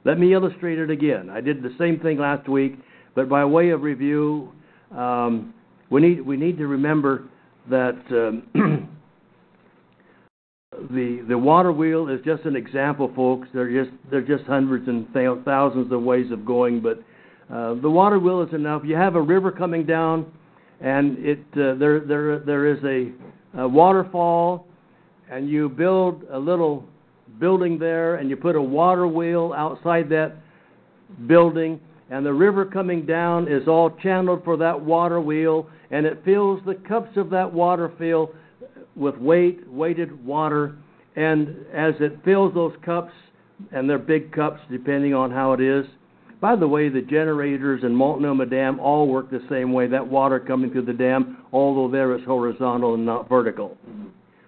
Let 0.04 0.18
me 0.18 0.34
illustrate 0.34 0.78
it 0.78 0.90
again. 0.90 1.30
I 1.30 1.40
did 1.40 1.62
the 1.62 1.74
same 1.78 1.98
thing 2.00 2.18
last 2.18 2.48
week, 2.48 2.74
but 3.14 3.28
by 3.28 3.44
way 3.44 3.70
of 3.70 3.82
review, 3.82 4.52
um, 4.90 5.54
we 5.90 6.00
need 6.00 6.20
we 6.20 6.36
need 6.36 6.58
to 6.58 6.66
remember 6.66 7.24
that 7.70 7.98
um, 8.10 8.42
the 10.90 11.24
the 11.28 11.38
water 11.38 11.72
wheel 11.72 12.08
is 12.08 12.20
just 12.24 12.44
an 12.44 12.56
example, 12.56 13.10
folks. 13.16 13.48
There 13.54 13.84
just 13.84 13.96
there 14.10 14.20
are 14.20 14.36
just 14.36 14.44
hundreds 14.44 14.88
and 14.88 15.08
thousands 15.44 15.90
of 15.90 16.02
ways 16.02 16.30
of 16.30 16.44
going, 16.44 16.80
but 16.80 17.02
uh, 17.52 17.74
the 17.74 17.90
water 17.90 18.18
wheel 18.18 18.42
is 18.42 18.52
enough. 18.54 18.82
You 18.84 18.96
have 18.96 19.16
a 19.16 19.20
river 19.20 19.52
coming 19.52 19.84
down, 19.84 20.26
and 20.80 21.18
it 21.18 21.40
uh, 21.52 21.74
there 21.74 22.00
there 22.00 22.38
there 22.40 22.66
is 22.66 22.82
a, 22.84 23.60
a 23.60 23.68
waterfall, 23.68 24.66
and 25.30 25.48
you 25.48 25.68
build 25.68 26.24
a 26.30 26.38
little 26.38 26.84
building 27.38 27.78
there, 27.78 28.16
and 28.16 28.30
you 28.30 28.36
put 28.36 28.56
a 28.56 28.62
water 28.62 29.06
wheel 29.06 29.52
outside 29.56 30.08
that 30.08 30.36
building, 31.26 31.80
and 32.10 32.24
the 32.24 32.32
river 32.32 32.64
coming 32.64 33.04
down 33.04 33.48
is 33.48 33.68
all 33.68 33.90
channeled 34.02 34.42
for 34.44 34.56
that 34.56 34.80
water 34.80 35.20
wheel, 35.20 35.68
and 35.90 36.06
it 36.06 36.22
fills 36.24 36.60
the 36.64 36.74
cups 36.74 37.16
of 37.16 37.30
that 37.30 37.52
water 37.52 37.92
fill 37.98 38.30
with 38.96 39.16
weight, 39.16 39.68
weighted 39.68 40.24
water, 40.24 40.76
and 41.16 41.48
as 41.74 41.94
it 42.00 42.18
fills 42.24 42.54
those 42.54 42.74
cups, 42.84 43.12
and 43.72 43.88
they're 43.88 43.98
big 43.98 44.32
cups 44.32 44.60
depending 44.70 45.14
on 45.14 45.30
how 45.30 45.52
it 45.52 45.60
is. 45.60 45.84
By 46.40 46.56
the 46.56 46.68
way, 46.68 46.88
the 46.88 47.00
generators 47.00 47.84
in 47.84 47.94
Multnomah 47.94 48.46
Dam 48.46 48.78
all 48.80 49.08
work 49.08 49.30
the 49.30 49.42
same 49.48 49.72
way. 49.72 49.86
That 49.86 50.06
water 50.06 50.38
coming 50.38 50.70
through 50.70 50.84
the 50.84 50.92
dam, 50.92 51.38
although 51.52 51.90
there 51.90 52.14
it's 52.14 52.24
horizontal 52.24 52.94
and 52.94 53.06
not 53.06 53.28
vertical, 53.28 53.76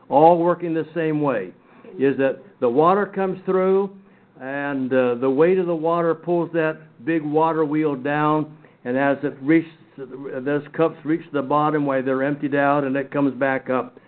all 0.09 0.39
working 0.39 0.75
the 0.75 0.87
same 0.95 1.23
way. 1.23 1.53
Is 1.99 2.17
that 2.19 2.43
the 2.61 2.69
water 2.69 3.07
comes 3.07 3.41
through, 3.47 3.97
and 4.41 4.93
uh, 4.93 5.15
the 5.15 5.31
weight 5.31 5.59
of 5.59 5.67
the 5.67 5.75
water 5.75 6.15
pulls 6.15 6.53
that 6.53 6.79
big 7.05 7.23
water 7.23 7.65
wheel 7.65 7.95
down, 7.95 8.55
and 8.85 8.99
as 8.99 9.17
it 9.23 9.35
reaches, 9.41 9.71
those 9.97 10.63
cups 10.77 10.97
reach 11.05 11.25
the 11.33 11.41
bottom 11.41 11.87
while 11.87 12.03
they're 12.03 12.23
emptied 12.23 12.55
out, 12.55 12.85
and 12.85 12.97
it 12.97 13.11
comes 13.11 13.33
back 13.39 13.71
up. 13.71 13.99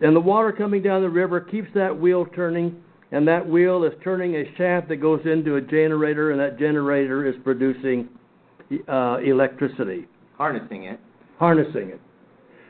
And 0.00 0.14
the 0.14 0.20
water 0.20 0.52
coming 0.52 0.82
down 0.82 1.02
the 1.02 1.10
river 1.10 1.40
keeps 1.40 1.68
that 1.74 1.98
wheel 1.98 2.26
turning, 2.26 2.80
and 3.12 3.26
that 3.28 3.46
wheel 3.48 3.84
is 3.84 3.92
turning 4.02 4.34
a 4.36 4.44
shaft 4.56 4.88
that 4.88 4.96
goes 4.96 5.20
into 5.24 5.56
a 5.56 5.60
generator, 5.60 6.32
and 6.32 6.40
that 6.40 6.58
generator 6.58 7.26
is 7.26 7.34
producing 7.44 8.08
uh, 8.88 9.18
electricity, 9.24 10.06
Harnessing 10.36 10.84
it. 10.84 11.00
harnessing 11.38 11.90
it. 11.90 12.00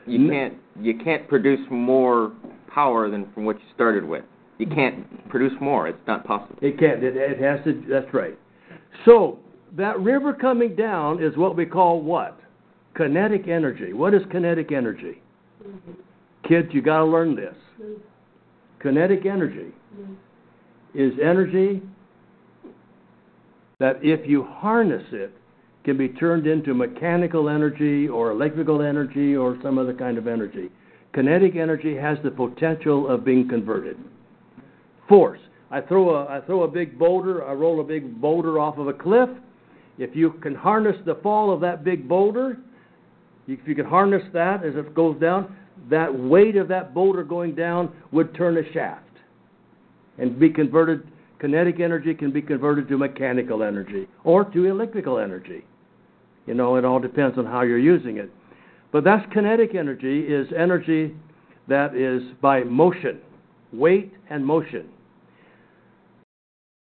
You 0.05 0.29
can't 0.29 0.53
you 0.79 0.97
can't 1.03 1.27
produce 1.27 1.59
more 1.69 2.31
power 2.73 3.09
than 3.09 3.31
from 3.33 3.43
what 3.45 3.57
you 3.57 3.65
started 3.75 4.05
with. 4.05 4.23
You 4.57 4.67
can't 4.67 5.29
produce 5.29 5.51
more. 5.59 5.87
It's 5.87 5.97
not 6.07 6.25
possible. 6.25 6.55
It 6.61 6.79
can't. 6.79 7.03
It, 7.03 7.17
it 7.17 7.39
has 7.41 7.63
to. 7.65 7.83
That's 7.89 8.11
right. 8.13 8.37
So 9.05 9.39
that 9.75 9.99
river 9.99 10.33
coming 10.33 10.75
down 10.75 11.21
is 11.21 11.35
what 11.35 11.57
we 11.57 11.65
call 11.65 12.01
what? 12.01 12.39
Kinetic 12.95 13.47
energy. 13.47 13.93
What 13.93 14.13
is 14.13 14.21
kinetic 14.31 14.71
energy? 14.71 15.21
Mm-hmm. 15.67 15.91
Kids, 16.47 16.69
you 16.71 16.81
got 16.81 16.99
to 16.99 17.05
learn 17.05 17.35
this. 17.35 17.55
Mm-hmm. 17.81 18.01
Kinetic 18.81 19.25
energy 19.25 19.73
mm-hmm. 19.99 20.13
Is 20.97 21.13
energy 21.23 21.81
that, 23.79 23.99
if 24.01 24.27
you 24.27 24.43
harness 24.43 25.05
it, 25.11 25.31
can 25.83 25.95
be 25.95 26.09
turned 26.09 26.47
into 26.47 26.73
mechanical 26.73 27.47
energy 27.47 28.09
or 28.09 28.31
electrical 28.31 28.81
energy 28.81 29.35
or 29.35 29.57
some 29.61 29.77
other 29.77 29.93
kind 29.93 30.17
of 30.17 30.27
energy. 30.27 30.69
Kinetic 31.13 31.55
energy 31.55 31.95
has 31.95 32.17
the 32.23 32.31
potential 32.31 33.07
of 33.07 33.23
being 33.23 33.47
converted. 33.47 33.95
Force. 35.07 35.39
I 35.69 35.81
throw 35.81 36.15
a 36.15 36.25
I 36.25 36.41
throw 36.45 36.63
a 36.63 36.67
big 36.67 36.97
boulder, 36.97 37.45
I 37.45 37.53
roll 37.53 37.79
a 37.79 37.83
big 37.83 38.19
boulder 38.19 38.57
off 38.59 38.77
of 38.77 38.87
a 38.87 38.93
cliff. 38.93 39.29
If 39.97 40.15
you 40.15 40.31
can 40.41 40.55
harness 40.55 40.95
the 41.05 41.15
fall 41.15 41.53
of 41.53 41.61
that 41.61 41.83
big 41.83 42.07
boulder, 42.07 42.57
if 43.47 43.59
you 43.65 43.75
can 43.75 43.85
harness 43.85 44.23
that 44.33 44.65
as 44.65 44.75
it 44.75 44.93
goes 44.95 45.19
down, 45.19 45.55
that 45.89 46.13
weight 46.13 46.55
of 46.55 46.67
that 46.69 46.93
boulder 46.93 47.23
going 47.23 47.53
down 47.53 47.93
would 48.11 48.33
turn 48.35 48.57
a 48.57 48.73
shaft 48.73 49.06
and 50.17 50.39
be 50.39 50.49
converted. 50.49 51.07
Kinetic 51.39 51.79
energy 51.79 52.13
can 52.13 52.31
be 52.31 52.41
converted 52.41 52.87
to 52.87 52.97
mechanical 52.97 53.61
energy 53.61 54.07
or 54.23 54.43
to 54.45 54.65
electrical 54.65 55.19
energy. 55.19 55.63
You 56.47 56.53
know, 56.53 56.77
it 56.77 56.85
all 56.85 56.99
depends 56.99 57.37
on 57.37 57.45
how 57.45 57.61
you're 57.61 57.77
using 57.77 58.17
it. 58.17 58.31
But 58.91 59.03
that's 59.03 59.25
kinetic 59.33 59.75
energy 59.75 60.21
is 60.21 60.47
energy 60.57 61.15
that 61.67 61.95
is 61.95 62.23
by 62.41 62.63
motion, 62.63 63.19
weight 63.73 64.13
and 64.29 64.45
motion. 64.45 64.87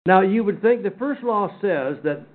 Now, 0.07 0.23
you 0.23 0.43
would 0.43 0.63
think 0.63 0.83
the 0.83 0.95
first 0.99 1.23
law 1.23 1.49
says 1.61 1.99
that 2.05 2.27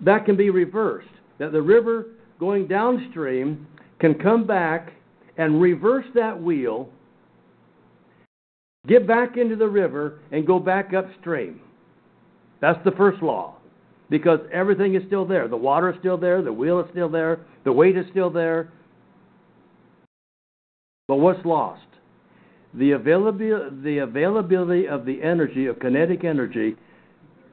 that 0.00 0.24
can 0.24 0.36
be 0.36 0.50
reversed, 0.50 1.08
that 1.38 1.52
the 1.52 1.60
river 1.60 2.06
going 2.40 2.66
downstream 2.66 3.66
can 4.00 4.14
come 4.14 4.46
back 4.46 4.92
and 5.36 5.60
reverse 5.60 6.06
that 6.14 6.40
wheel, 6.40 6.88
get 8.86 9.06
back 9.06 9.36
into 9.36 9.56
the 9.56 9.68
river, 9.68 10.20
and 10.32 10.46
go 10.46 10.58
back 10.58 10.92
upstream. 10.94 11.60
That's 12.60 12.82
the 12.84 12.92
first 12.92 13.22
law. 13.22 13.56
Because 14.08 14.38
everything 14.52 14.94
is 14.94 15.02
still 15.06 15.26
there. 15.26 15.48
The 15.48 15.56
water 15.56 15.90
is 15.90 15.96
still 15.98 16.16
there, 16.16 16.40
the 16.40 16.52
wheel 16.52 16.78
is 16.80 16.86
still 16.92 17.08
there, 17.08 17.40
the 17.64 17.72
weight 17.72 17.96
is 17.96 18.06
still 18.10 18.30
there. 18.30 18.72
But 21.08 21.16
what's 21.16 21.44
lost? 21.44 21.82
The 22.74 22.92
availability, 22.92 23.80
the 23.82 23.98
availability 23.98 24.86
of 24.86 25.06
the 25.06 25.22
energy, 25.22 25.66
of 25.66 25.78
kinetic 25.80 26.24
energy, 26.24 26.76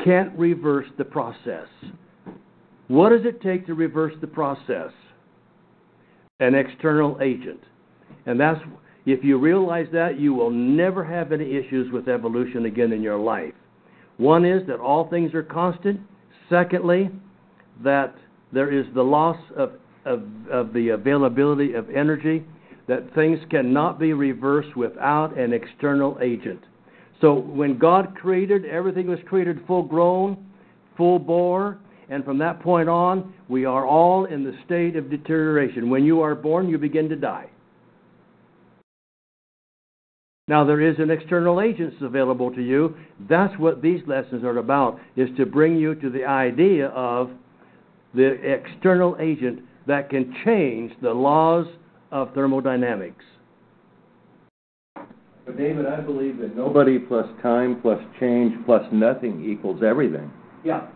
can't 0.04 0.38
reverse 0.38 0.88
the 0.98 1.06
process. 1.06 1.68
What 2.88 3.10
does 3.10 3.26
it 3.26 3.42
take 3.42 3.66
to 3.68 3.74
reverse 3.74 4.14
the 4.22 4.28
process? 4.28 4.92
An 6.40 6.56
external 6.56 7.20
agent. 7.22 7.62
And 8.26 8.40
that's 8.40 8.60
if 9.06 9.24
you 9.24 9.38
realize 9.38 9.88
that, 9.92 10.20
you 10.20 10.34
will 10.34 10.50
never 10.50 11.04
have 11.04 11.32
any 11.32 11.56
issues 11.56 11.92
with 11.92 12.08
evolution 12.08 12.66
again 12.66 12.94
in 12.94 13.02
your 13.02 13.18
life. 13.18 13.54
One 14.18 14.46
is 14.46 14.66
that 14.68 14.80
all 14.80 15.10
things 15.10 15.34
are 15.34 15.44
constant. 15.44 16.00
Secondly, 16.50 17.10
that 17.84 18.16
there 18.52 18.72
is 18.72 18.86
the 18.94 19.02
loss 19.02 19.38
of, 19.58 19.74
of, 20.06 20.24
of 20.52 20.74
the 20.74 20.90
availability 20.90 21.74
of 21.74 21.90
energy, 21.90 22.46
that 22.88 23.14
things 23.16 23.40
cannot 23.50 24.00
be 24.00 24.14
reversed 24.14 24.76
without 24.78 25.38
an 25.38 25.54
external 25.54 26.18
agent. 26.22 26.62
So 27.22 27.34
when 27.34 27.78
God 27.78 28.16
created, 28.16 28.66
everything 28.66 29.08
was 29.08 29.20
created 29.26 29.60
full 29.66 29.84
grown, 29.84 30.46
full 30.98 31.20
bore, 31.20 31.80
and 32.10 32.24
from 32.24 32.38
that 32.40 32.62
point 32.62 32.90
on, 32.90 33.34
we 33.48 33.66
are 33.66 33.86
all 33.86 34.26
in 34.26 34.44
the 34.44 34.54
state 34.66 34.96
of 34.96 35.10
deterioration. 35.10 35.90
When 35.90 36.04
you 36.04 36.22
are 36.22 36.36
born, 36.36 36.70
you 36.70 36.78
begin 36.78 37.10
to 37.10 37.16
die. 37.16 37.50
Now 40.50 40.66
there 40.66 40.82
is 40.82 40.98
an 41.00 41.10
external 41.10 41.62
agent 41.62 41.94
available 42.02 42.52
to 42.54 42.62
you. 42.62 42.98
That's 43.30 43.58
what 43.58 43.82
these 43.82 44.02
lessons 44.08 44.44
are 44.44 44.58
about, 44.58 45.00
is 45.16 45.30
to 45.38 45.46
bring 45.46 45.78
you 45.78 45.96
to 45.96 46.10
the 46.10 46.26
idea 46.26 46.88
of 46.88 47.32
the 48.14 48.34
external 48.44 49.16
agent 49.22 49.62
that 49.88 50.10
can 50.10 50.36
change 50.44 50.92
the 51.02 51.12
laws 51.12 51.66
of 52.12 52.34
thermodynamics. 52.34 53.24
But 55.46 55.58
David, 55.58 55.86
I 55.86 56.02
believe 56.02 56.38
that 56.40 56.58
nobody 56.58 57.00
plus 57.00 57.28
time 57.42 57.82
plus 57.82 58.02
change 58.20 58.54
plus 58.66 58.84
nothing 58.92 59.50
equals 59.50 59.82
everything. 59.82 60.30
Yeah. 60.66 60.88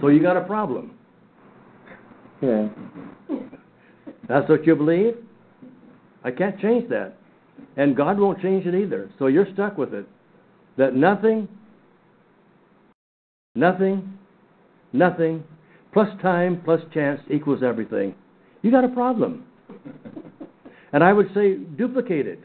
So 0.00 0.08
you 0.08 0.22
got 0.22 0.36
a 0.36 0.44
problem. 0.44 0.92
Yeah. 2.40 2.68
That's 4.28 4.48
what 4.48 4.64
you 4.64 4.76
believe? 4.76 5.16
I 6.22 6.30
can't 6.30 6.58
change 6.60 6.88
that. 6.90 7.16
And 7.76 7.96
God 7.96 8.18
won't 8.18 8.40
change 8.40 8.66
it 8.66 8.74
either. 8.74 9.10
So 9.18 9.26
you're 9.26 9.46
stuck 9.54 9.78
with 9.78 9.94
it. 9.94 10.06
That 10.76 10.94
nothing, 10.94 11.48
nothing, 13.54 14.18
nothing, 14.92 15.44
plus 15.92 16.08
time, 16.22 16.62
plus 16.64 16.80
chance 16.92 17.20
equals 17.30 17.62
everything. 17.62 18.14
You 18.62 18.70
got 18.70 18.84
a 18.84 18.88
problem. 18.88 19.44
And 20.92 21.04
I 21.04 21.12
would 21.12 21.28
say 21.34 21.56
duplicate 21.56 22.26
it. 22.26 22.40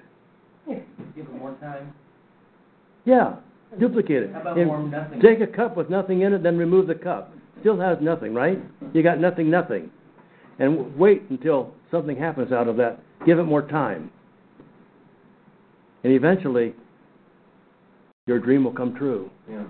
Give 0.68 0.78
it 1.16 1.34
more 1.34 1.56
time. 1.62 1.94
Yeah, 3.06 3.36
duplicate 3.80 4.24
it. 4.24 4.34
How 4.34 4.42
about 4.42 4.58
And 4.58 4.68
more 4.68 4.84
nothing? 4.84 5.22
Take 5.22 5.42
a 5.42 5.48
cup 5.48 5.78
with 5.78 5.90
nothing 5.90 6.22
in 6.22 6.34
it, 6.34 6.44
then 6.44 6.58
remove 6.58 6.88
the 6.88 6.96
cup. 6.96 7.34
Still 7.62 7.80
has 7.80 7.98
nothing, 8.02 8.34
right? 8.34 8.60
You 8.94 9.04
got 9.04 9.20
nothing, 9.20 9.50
nothing. 9.50 9.90
And 10.60 10.78
w- 10.78 10.98
wait 10.98 11.24
until 11.30 11.74
something 11.92 12.18
happens 12.18 12.52
out 12.52 12.68
of 12.68 12.76
that. 12.78 13.00
Give 13.26 13.40
it 13.40 13.44
more 13.44 13.62
time. 13.62 14.12
And 16.04 16.14
eventually, 16.14 16.74
your 18.28 18.40
dream 18.40 18.64
will 18.64 18.74
come 18.74 18.96
true. 18.96 19.30
Yeah. 19.50 19.66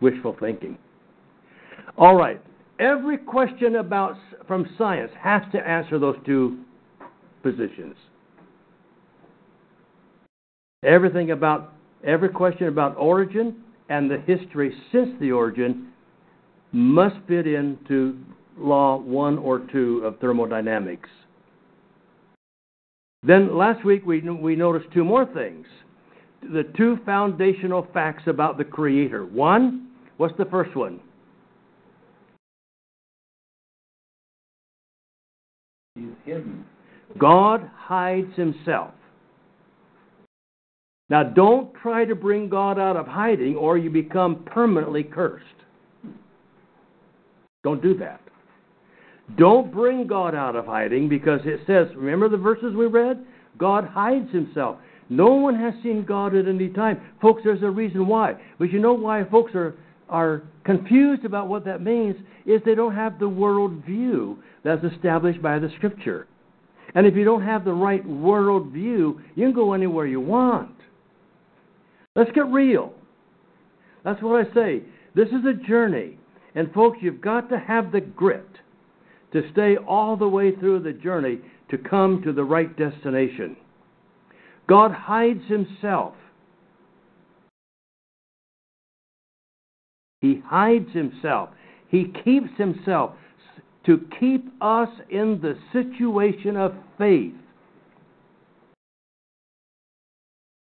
Wishful 0.00 0.36
thinking. 0.40 0.78
All 1.96 2.16
right. 2.16 2.40
Every 2.78 3.18
question 3.18 3.76
about 3.76 4.16
from 4.48 4.66
science 4.76 5.12
has 5.20 5.42
to 5.52 5.58
answer 5.58 5.98
those 5.98 6.16
two 6.26 6.58
positions. 7.42 7.94
Everything 10.84 11.30
about 11.30 11.72
every 12.04 12.28
question 12.28 12.68
about 12.68 12.96
origin 12.96 13.62
and 13.88 14.10
the 14.10 14.18
history 14.18 14.74
since 14.92 15.08
the 15.20 15.30
origin 15.30 15.88
must 16.72 17.16
fit 17.28 17.46
into 17.46 18.18
law 18.58 18.98
1 18.98 19.38
or 19.38 19.60
2 19.72 20.02
of 20.04 20.18
thermodynamics. 20.18 21.08
Then 23.26 23.56
last 23.56 23.84
week 23.84 24.04
we 24.04 24.20
we 24.20 24.54
noticed 24.54 24.92
two 24.92 25.04
more 25.04 25.24
things. 25.24 25.66
The 26.42 26.64
two 26.76 26.98
foundational 27.06 27.86
facts 27.94 28.24
about 28.26 28.58
the 28.58 28.64
creator. 28.64 29.24
One, 29.24 29.88
what's 30.18 30.36
the 30.36 30.44
first 30.44 30.76
one? 30.76 31.00
He's 35.94 36.08
hidden. 36.26 36.66
God 37.18 37.70
hides 37.74 38.34
himself. 38.36 38.92
Now, 41.08 41.22
don't 41.22 41.72
try 41.74 42.04
to 42.04 42.14
bring 42.14 42.48
God 42.48 42.78
out 42.78 42.96
of 42.96 43.06
hiding 43.06 43.56
or 43.56 43.78
you 43.78 43.90
become 43.90 44.42
permanently 44.46 45.04
cursed. 45.04 45.44
Don't 47.62 47.82
do 47.82 47.96
that. 47.98 48.20
Don't 49.36 49.72
bring 49.72 50.06
God 50.06 50.34
out 50.34 50.54
of 50.54 50.66
hiding 50.66 51.08
because 51.08 51.40
it 51.44 51.60
says, 51.66 51.88
remember 51.96 52.28
the 52.28 52.36
verses 52.36 52.74
we 52.74 52.86
read? 52.86 53.24
God 53.58 53.84
hides 53.84 54.30
himself. 54.32 54.78
No 55.08 55.34
one 55.34 55.54
has 55.58 55.74
seen 55.82 56.04
God 56.04 56.34
at 56.34 56.46
any 56.46 56.68
time. 56.68 57.00
Folks, 57.20 57.42
there's 57.44 57.62
a 57.62 57.70
reason 57.70 58.06
why. 58.06 58.34
But 58.58 58.70
you 58.70 58.80
know 58.80 58.94
why 58.94 59.24
folks 59.24 59.54
are, 59.54 59.74
are 60.08 60.42
confused 60.64 61.24
about 61.24 61.48
what 61.48 61.64
that 61.64 61.82
means 61.82 62.16
is 62.46 62.60
they 62.64 62.74
don't 62.74 62.94
have 62.94 63.18
the 63.18 63.28
world 63.28 63.84
view 63.84 64.38
that's 64.62 64.84
established 64.84 65.42
by 65.42 65.58
the 65.58 65.70
Scripture. 65.76 66.26
And 66.94 67.06
if 67.06 67.16
you 67.16 67.24
don't 67.24 67.42
have 67.42 67.64
the 67.64 67.72
right 67.72 68.06
world 68.06 68.72
view, 68.72 69.20
you 69.34 69.46
can 69.46 69.54
go 69.54 69.72
anywhere 69.72 70.06
you 70.06 70.20
want. 70.20 70.74
Let's 72.14 72.30
get 72.32 72.46
real. 72.46 72.92
That's 74.04 74.22
what 74.22 74.46
I 74.46 74.54
say. 74.54 74.82
This 75.14 75.28
is 75.28 75.44
a 75.46 75.66
journey. 75.66 76.18
And 76.54 76.72
folks, 76.72 76.98
you've 77.00 77.20
got 77.20 77.48
to 77.50 77.58
have 77.58 77.90
the 77.90 78.00
grit 78.00 78.46
to 79.34 79.42
stay 79.52 79.76
all 79.76 80.16
the 80.16 80.28
way 80.28 80.54
through 80.54 80.78
the 80.80 80.92
journey 80.92 81.38
to 81.68 81.76
come 81.76 82.22
to 82.22 82.32
the 82.32 82.44
right 82.44 82.74
destination. 82.78 83.56
God 84.68 84.92
hides 84.92 85.42
himself. 85.48 86.14
He 90.20 90.40
hides 90.46 90.90
himself. 90.92 91.50
He 91.88 92.12
keeps 92.24 92.48
himself 92.56 93.16
to 93.86 94.06
keep 94.18 94.46
us 94.62 94.88
in 95.10 95.40
the 95.42 95.58
situation 95.72 96.56
of 96.56 96.72
faith. 96.96 97.34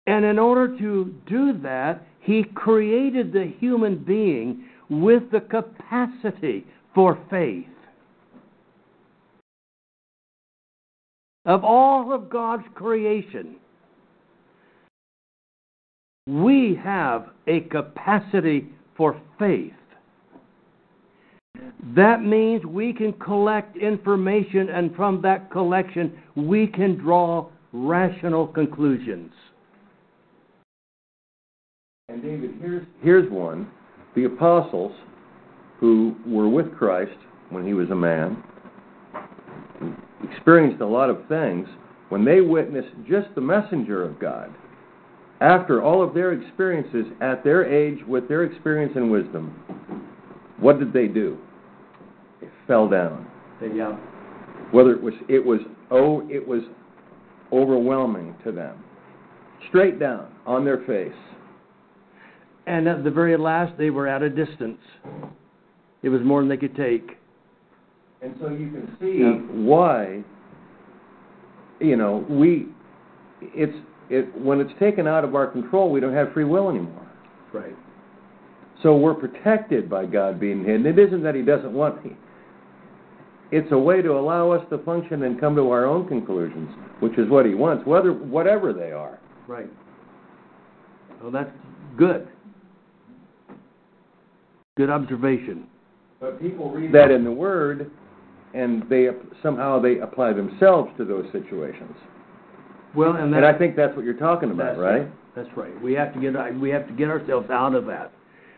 And 0.08 0.24
in 0.24 0.40
order 0.40 0.78
to 0.80 1.14
do 1.28 1.60
that, 1.62 2.08
he 2.22 2.44
created 2.56 3.34
the 3.34 3.52
human 3.60 4.04
being 4.04 4.66
with 4.90 5.24
the 5.32 5.42
capacity 5.42 6.66
for 6.94 7.20
faith. 7.30 7.66
Of 11.46 11.64
all 11.64 12.12
of 12.12 12.30
God's 12.30 12.64
creation, 12.74 13.58
we 16.28 16.80
have 16.84 17.28
a 17.48 17.62
capacity 17.62 18.70
for 18.98 19.22
faith. 19.38 19.74
That 21.96 22.24
means 22.24 22.66
we 22.66 22.94
can 22.94 23.14
collect 23.14 23.78
information, 23.78 24.70
and 24.70 24.96
from 24.96 25.22
that 25.22 25.52
collection, 25.52 26.18
we 26.36 26.66
can 26.66 26.98
draw 26.98 27.48
rational 27.72 28.48
conclusions. 28.48 29.32
And 32.10 32.24
David, 32.24 32.56
here's 32.60 32.86
here's 33.04 33.32
one. 33.32 33.70
The 34.16 34.26
apostles 34.26 34.94
who 35.80 36.16
were 36.26 36.50
with 36.50 36.76
Christ 36.76 37.18
when 37.50 37.68
he 37.68 37.74
was 37.74 37.92
a 37.92 37.96
man 37.96 38.44
experienced 40.32 40.82
a 40.82 40.86
lot 40.86 41.10
of 41.10 41.28
things 41.28 41.68
when 42.10 42.24
they 42.26 42.42
witnessed 42.42 42.94
just 43.08 43.28
the 43.36 43.42
messenger 43.42 44.04
of 44.04 44.20
God. 44.20 44.54
After 45.42 45.84
all 45.84 46.02
of 46.02 46.14
their 46.14 46.32
experiences 46.32 47.06
at 47.22 47.44
their 47.44 47.66
age 47.66 48.00
with 48.08 48.28
their 48.28 48.44
experience 48.44 48.94
and 48.96 49.12
wisdom, 49.12 49.54
what 50.60 50.80
did 50.80 50.94
they 50.94 51.08
do? 51.08 51.38
They 52.42 52.48
fell 52.68 52.88
down. 52.88 53.28
They 53.60 53.72
Yeah. 53.74 53.98
Whether 54.72 54.92
it 54.92 55.02
was 55.02 55.14
it 55.28 55.46
was 55.46 55.60
oh 55.92 56.28
it 56.30 56.46
was 56.48 56.62
overwhelming 57.52 58.36
to 58.44 58.52
them. 58.52 58.84
Straight 59.70 60.00
down 60.00 60.28
on 60.46 60.64
their 60.66 60.80
face. 60.86 61.14
And 62.68 62.88
at 62.88 63.04
the 63.04 63.12
very 63.12 63.38
last, 63.38 63.78
they 63.78 63.90
were 63.90 64.08
at 64.08 64.24
a 64.24 64.30
distance. 64.30 64.80
It 66.02 66.10
was 66.10 66.22
more 66.24 66.42
than 66.42 66.50
they 66.50 66.58
could 66.58 66.76
take. 66.76 67.18
And 68.26 68.36
so 68.42 68.50
you 68.50 68.72
can 68.72 68.98
see 69.00 69.20
Yeah. 69.20 69.34
why, 69.64 70.24
you 71.80 71.96
know, 71.96 72.26
we, 72.28 72.68
it's, 73.40 73.78
it, 74.10 74.36
when 74.36 74.60
it's 74.60 74.74
taken 74.80 75.06
out 75.06 75.24
of 75.24 75.36
our 75.36 75.46
control, 75.46 75.92
we 75.92 76.00
don't 76.00 76.14
have 76.14 76.34
free 76.34 76.44
will 76.44 76.70
anymore. 76.70 77.08
Right. 77.54 77.76
So 78.82 78.98
we're 78.98 79.14
protected 79.14 79.88
by 79.90 80.06
God 80.08 80.40
being 80.40 80.64
hidden. 80.66 80.88
It 80.88 80.98
isn't 80.98 81.22
that 81.22 81.36
He 81.36 81.44
doesn't 81.44 81.72
want 81.72 82.04
me. 82.04 82.14
It's 83.52 83.72
a 83.72 83.78
way 83.78 84.02
to 84.02 84.14
allow 84.14 84.50
us 84.50 84.66
to 84.72 84.80
function 84.80 85.24
and 85.24 85.40
come 85.40 85.56
to 85.56 85.70
our 85.70 85.86
own 85.86 86.08
conclusions, 86.08 86.70
which 87.02 87.18
is 87.20 87.30
what 87.30 87.46
He 87.46 87.54
wants, 87.54 87.86
whether 87.86 88.12
whatever 88.12 88.74
they 88.74 88.92
are. 88.92 89.20
Right. 89.48 89.70
Well, 91.22 91.32
that's 91.32 91.52
good. 91.96 92.28
Good 94.78 94.90
observation. 94.90 95.68
But 96.20 96.42
people 96.42 96.72
read 96.72 96.92
that 96.94 97.12
in 97.12 97.24
the 97.24 97.32
Word, 97.32 97.92
and 98.56 98.84
they 98.90 99.08
somehow 99.44 99.82
they 99.82 100.00
apply 100.00 100.34
themselves 100.34 100.90
to 100.98 101.06
those 101.06 101.26
situations. 101.32 101.96
Well, 102.96 103.16
and 103.16 103.36
And 103.36 103.46
I 103.46 103.58
think 103.58 103.76
that's 103.76 103.96
what 103.96 104.06
you're 104.06 104.14
talking 104.14 104.52
about, 104.52 104.78
right? 104.78 105.08
That's 105.36 105.50
right. 105.58 105.80
We 105.82 105.94
have 105.94 106.14
to 106.14 106.20
get 106.22 106.36
uh, 106.36 106.46
we 106.60 106.70
have 106.70 106.88
to 106.88 106.94
get 106.94 107.10
ourselves 107.10 107.50
out 107.50 107.76
of 107.76 107.86
that. 107.88 108.12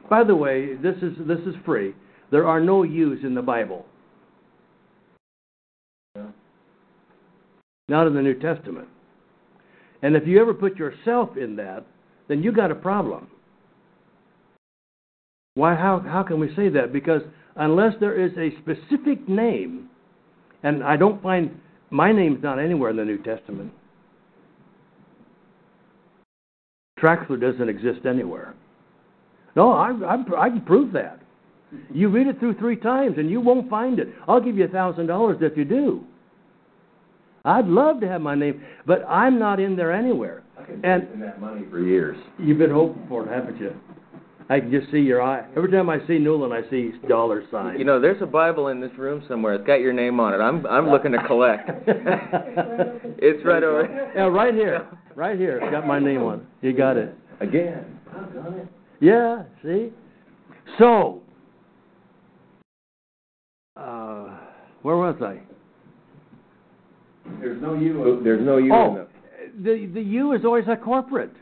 By 0.10 0.24
the 0.24 0.36
way, 0.36 0.76
this 0.76 0.96
is 1.02 1.14
this 1.28 1.40
is 1.40 1.56
free. 1.66 1.96
There 2.30 2.48
are 2.48 2.62
no 2.62 2.84
yous 2.84 3.20
in 3.24 3.34
the 3.34 3.42
Bible. 3.42 3.86
Not 7.90 8.06
in 8.06 8.14
the 8.14 8.22
New 8.22 8.38
Testament. 8.38 8.88
And 10.02 10.16
if 10.16 10.28
you 10.28 10.40
ever 10.42 10.54
put 10.54 10.76
yourself 10.76 11.38
in 11.38 11.56
that, 11.56 11.86
then 12.28 12.44
you 12.44 12.52
got 12.52 12.70
a 12.70 12.76
problem. 12.76 13.30
Why 15.56 15.74
how 15.74 16.00
how 16.00 16.22
can 16.22 16.40
we 16.40 16.54
say 16.56 16.70
that? 16.70 16.94
Because 16.94 17.22
unless 17.58 17.94
there 18.00 18.20
is 18.20 18.32
a 18.38 18.56
specific 18.62 19.28
name, 19.28 19.90
and 20.64 20.84
I 20.84 20.98
don't 20.98 21.22
find 21.22 21.60
my 21.90 22.12
name's 22.12 22.44
not 22.44 22.60
anywhere 22.60 22.90
in 22.90 22.98
the 22.98 23.06
New 23.06 23.22
Testament. 23.24 23.72
Traxler 27.00 27.40
doesn't 27.40 27.70
exist 27.70 28.06
anywhere. 28.06 28.56
No, 29.56 29.72
I, 29.72 29.92
I, 29.92 30.46
I 30.46 30.50
can 30.50 30.62
prove 30.62 30.94
that. 30.94 31.20
You 31.94 32.10
read 32.10 32.28
it 32.28 32.40
through 32.40 32.56
three 32.56 32.76
times 32.78 33.18
and 33.18 33.30
you 33.30 33.42
won't 33.42 33.70
find 33.70 34.00
it. 34.00 34.10
I'll 34.28 34.42
give 34.42 34.58
you 34.58 34.66
a 34.66 34.70
thousand 34.70 35.08
dollars 35.08 35.38
if 35.42 35.58
you 35.58 35.66
do. 35.66 36.04
I'd 37.46 37.66
love 37.68 38.02
to 38.02 38.08
have 38.08 38.22
my 38.22 38.36
name, 38.36 38.62
but 38.86 39.06
I'm 39.08 39.40
not 39.40 39.60
in 39.60 39.76
there 39.76 39.92
anywhere. 39.92 40.44
I've 40.60 40.68
been 40.68 40.86
And- 40.86 41.22
that 41.22 41.40
money 41.40 41.66
for 41.70 41.80
years. 41.80 42.18
You've 42.40 42.58
been 42.58 42.72
hoping 42.72 43.06
for 43.08 43.26
it, 43.26 43.30
haven't 43.30 43.60
you? 43.60 43.74
I 44.50 44.62
can 44.62 44.72
just 44.72 44.90
see 44.92 45.00
your 45.00 45.22
eye. 45.22 45.46
Every 45.58 45.70
time 45.70 45.90
I 45.90 46.00
see 46.08 46.20
Newland, 46.20 46.54
I 46.54 46.70
see 46.70 46.94
dollar 47.10 47.44
signs. 47.52 47.78
You 47.80 47.86
know, 47.86 48.00
there's 48.00 48.22
a 48.22 48.26
Bible 48.26 48.70
in 48.70 48.80
this 48.80 48.92
room 48.98 49.22
somewhere. 49.28 49.56
It's 49.56 49.68
got 49.68 49.82
your 49.82 49.92
name 49.92 50.22
on 50.22 50.34
it. 50.34 50.38
I'm 50.38 50.66
I'm 50.68 50.90
looking 50.90 51.12
to 51.12 51.28
collect. 51.28 51.70
it's 51.88 53.46
right 53.46 53.64
over. 53.64 54.12
Yeah, 54.16 54.22
right 54.24 54.54
here. 54.54 54.88
Right 55.16 55.38
here. 55.38 55.60
It's 55.62 55.72
got 55.72 55.86
my 55.86 56.00
name 56.00 56.24
on 56.24 56.40
it. 56.40 56.66
You 56.66 56.74
got 56.74 56.96
it. 56.96 57.14
Again. 57.42 58.00
I've 58.16 58.34
done 58.34 58.54
it. 58.54 58.68
Yeah, 59.00 59.44
see? 59.64 59.90
So, 60.80 61.22
uh, 63.76 64.38
where 64.82 64.98
was 64.98 65.16
I? 65.22 65.40
There's 67.40 67.62
no 67.62 67.74
you. 67.74 68.22
There's 68.24 68.46
no 68.46 68.58
you. 68.58 68.66
in 68.68 68.72
Oh, 68.72 69.08
the, 69.62 69.72
the 69.72 69.92
the 69.94 70.02
you 70.02 70.34
is 70.34 70.46
always 70.46 70.66
a 70.70 70.78
corporate. 70.78 71.34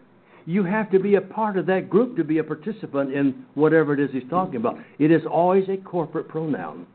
You 0.46 0.64
have 0.64 0.92
to 0.92 1.00
be 1.00 1.16
a 1.16 1.22
part 1.22 1.58
of 1.58 1.66
that 1.66 1.90
group 1.90 2.18
to 2.18 2.24
be 2.24 2.38
a 2.38 2.44
participant 2.44 3.12
in 3.12 3.46
whatever 3.56 3.94
it 3.94 4.00
is 4.00 4.12
he's 4.12 4.30
talking 4.30 4.58
about. 4.58 4.78
It 5.00 5.12
is 5.12 5.24
always 5.30 5.68
a 5.70 5.78
corporate 5.78 6.28
pronoun. 6.28 6.86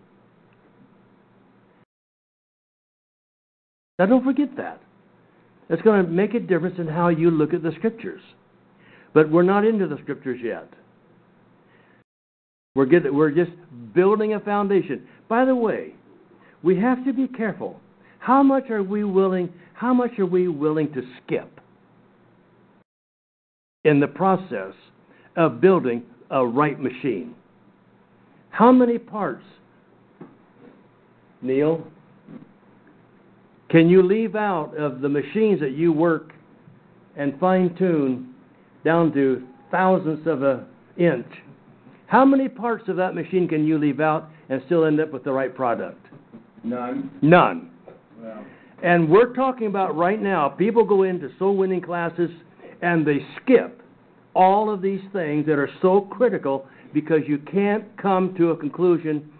Now, 3.99 4.07
don't 4.07 4.25
forget 4.25 4.57
that. 4.57 4.81
It's 5.69 5.83
going 5.83 6.05
to 6.05 6.11
make 6.11 6.35
a 6.35 6.41
difference 6.41 6.79
in 6.79 6.87
how 6.87 7.09
you 7.09 7.31
look 7.31 7.53
at 7.53 7.63
the 7.63 7.73
scriptures. 7.77 8.23
But 9.13 9.31
we're 9.31 9.43
not 9.43 9.65
into 9.65 9.87
the 9.87 9.99
scriptures 10.03 10.41
yet. 10.43 10.69
We're 12.77 13.13
we're 13.13 13.31
just 13.31 13.51
building 13.95 14.35
a 14.35 14.41
foundation. 14.41 15.07
By 15.29 15.45
the 15.45 15.55
way, 15.55 15.95
we 16.63 16.79
have 16.79 17.05
to 17.05 17.13
be 17.13 17.27
careful. 17.27 17.81
How 18.21 18.43
much 18.43 18.71
are 18.71 18.83
we 18.83 19.03
willing? 19.03 19.53
How 19.75 19.93
much 19.93 20.19
are 20.19 20.27
we 20.27 20.47
willing 20.47 20.93
to 20.93 21.03
skip 21.19 21.61
in 23.85 24.01
the 24.01 24.07
process 24.07 24.75
of 25.37 25.61
building 25.61 26.03
a 26.31 26.47
right 26.47 26.79
machine? 26.79 27.35
How 28.51 28.73
many 28.73 28.99
parts, 28.99 29.45
Neil, 31.41 31.87
can 33.71 33.89
you 33.89 34.03
leave 34.03 34.35
out 34.35 34.77
of 34.77 35.01
the 35.01 35.09
machines 35.09 35.61
that 35.61 35.73
you 35.73 35.93
work 35.93 36.33
and 37.17 37.39
fine 37.39 37.75
tune 37.77 38.35
down 38.85 39.13
to 39.15 39.47
thousandths 39.71 40.27
of 40.27 40.43
an 40.43 40.67
inch? 40.97 41.27
How 42.07 42.25
many 42.25 42.49
parts 42.49 42.89
of 42.89 42.97
that 42.97 43.15
machine 43.15 43.47
can 43.47 43.65
you 43.65 43.79
leave 43.79 44.01
out 44.01 44.29
and 44.49 44.61
still 44.67 44.85
end 44.85 45.01
up 45.01 45.13
with 45.13 45.23
the 45.25 45.33
right 45.33 45.55
product? 45.55 46.05
none. 47.23 47.71
None. 48.23 48.47
And 48.83 49.09
we're 49.09 49.33
talking 49.35 49.67
about 49.67 49.97
right 49.97 50.21
now, 50.21 50.49
people 50.49 50.85
go 50.85 51.05
into 51.05 51.31
soul 51.39 51.57
winning 51.57 51.81
classes 51.81 52.31
and 52.83 53.07
they 53.07 53.25
skip 53.43 53.83
all 54.35 54.73
of 54.73 54.81
these 54.81 55.01
things 55.13 55.47
that 55.47 55.59
are 55.59 55.71
so 55.83 56.03
critical 56.03 56.67
because 56.93 57.21
you 57.27 57.39
can't 57.39 57.85
come 58.01 58.35
to 58.37 58.51
a 58.51 58.57
conclusion 58.57 59.31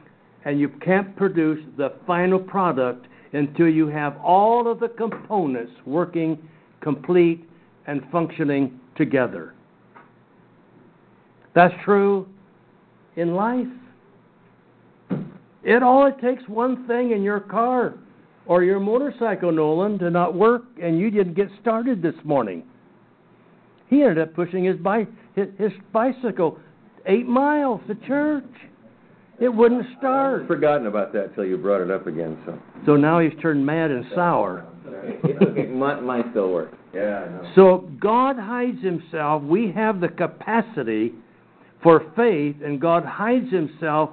and 0.45 0.59
you 0.59 0.69
can't 0.69 1.15
produce 1.17 1.61
the 1.77 1.95
final 2.07 2.39
product 2.39 3.07
until 3.33 3.69
you 3.69 3.87
have 3.87 4.17
all 4.19 4.71
of 4.71 4.81
the 4.81 4.89
components 4.89 5.73
working 5.87 6.39
complete 6.81 7.49
and 7.87 8.03
functioning 8.11 8.81
together. 8.97 9.55
That's 11.55 11.75
true 11.85 12.29
in 13.17 13.35
life. 13.35 13.67
It 15.63 15.83
all 15.83 16.07
it 16.07 16.19
takes 16.21 16.43
one 16.49 16.87
thing 16.87 17.11
in 17.13 17.23
your 17.23 17.41
car 17.41 17.95
or 18.47 18.65
your 18.65 18.81
motorcycle, 18.81 19.53
Nolan, 19.53 19.99
to 19.99 20.11
not 20.11 20.35
work, 20.35 20.65
and 20.83 20.99
you 20.99 21.11
didn't 21.11 21.35
get 21.35 21.49
started 21.61 22.03
this 22.03 22.15
morning. 22.25 22.63
He 23.91 24.03
ended 24.03 24.19
up 24.19 24.35
pushing 24.35 24.65
his, 24.65 24.77
bi- 24.77 25.09
his, 25.35 25.49
his 25.59 25.73
bicycle 25.93 26.59
eight 27.07 27.27
miles 27.27 27.81
to 27.89 27.95
church. 28.07 28.45
It 29.41 29.49
wouldn't 29.49 29.85
start. 29.99 30.43
I'd 30.43 30.47
start. 30.47 30.49
forgotten 30.49 30.87
about 30.87 31.13
that 31.15 31.35
till 31.35 31.45
you 31.45 31.57
brought 31.57 31.81
it 31.81 31.91
up 31.91 32.07
again. 32.07 32.39
So. 32.47 32.59
So 32.87 32.97
now 32.97 33.21
he's 33.21 33.33
turned 33.43 33.65
mad 33.65 33.91
and 33.91 34.05
sour. 34.15 34.67
It's 34.87 35.43
okay. 35.43 35.67
Mine, 35.67 36.05
mine 36.05 36.25
still 36.31 36.51
works. 36.51 36.77
Yeah, 36.95 37.01
I 37.01 37.29
know. 37.29 37.53
So 37.55 37.91
God 38.01 38.37
hides 38.37 38.83
himself. 38.83 39.43
We 39.43 39.73
have 39.73 40.01
the 40.01 40.09
capacity 40.09 41.15
for 41.83 42.13
faith, 42.15 42.57
and 42.63 42.81
God 42.81 43.05
hides 43.05 43.51
himself 43.51 44.11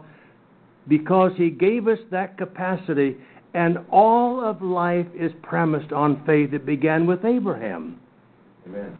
because 0.88 1.34
he 1.36 1.50
gave 1.50 1.88
us 1.88 2.00
that 2.12 2.38
capacity. 2.38 3.18
And 3.54 3.80
all 3.92 4.44
of 4.44 4.62
life 4.62 5.08
is 5.14 5.32
premised 5.42 5.92
on 5.92 6.24
faith. 6.26 6.54
It 6.54 6.66
began 6.66 7.06
with 7.06 7.26
Abraham. 7.26 8.00
Amen. 8.66 8.98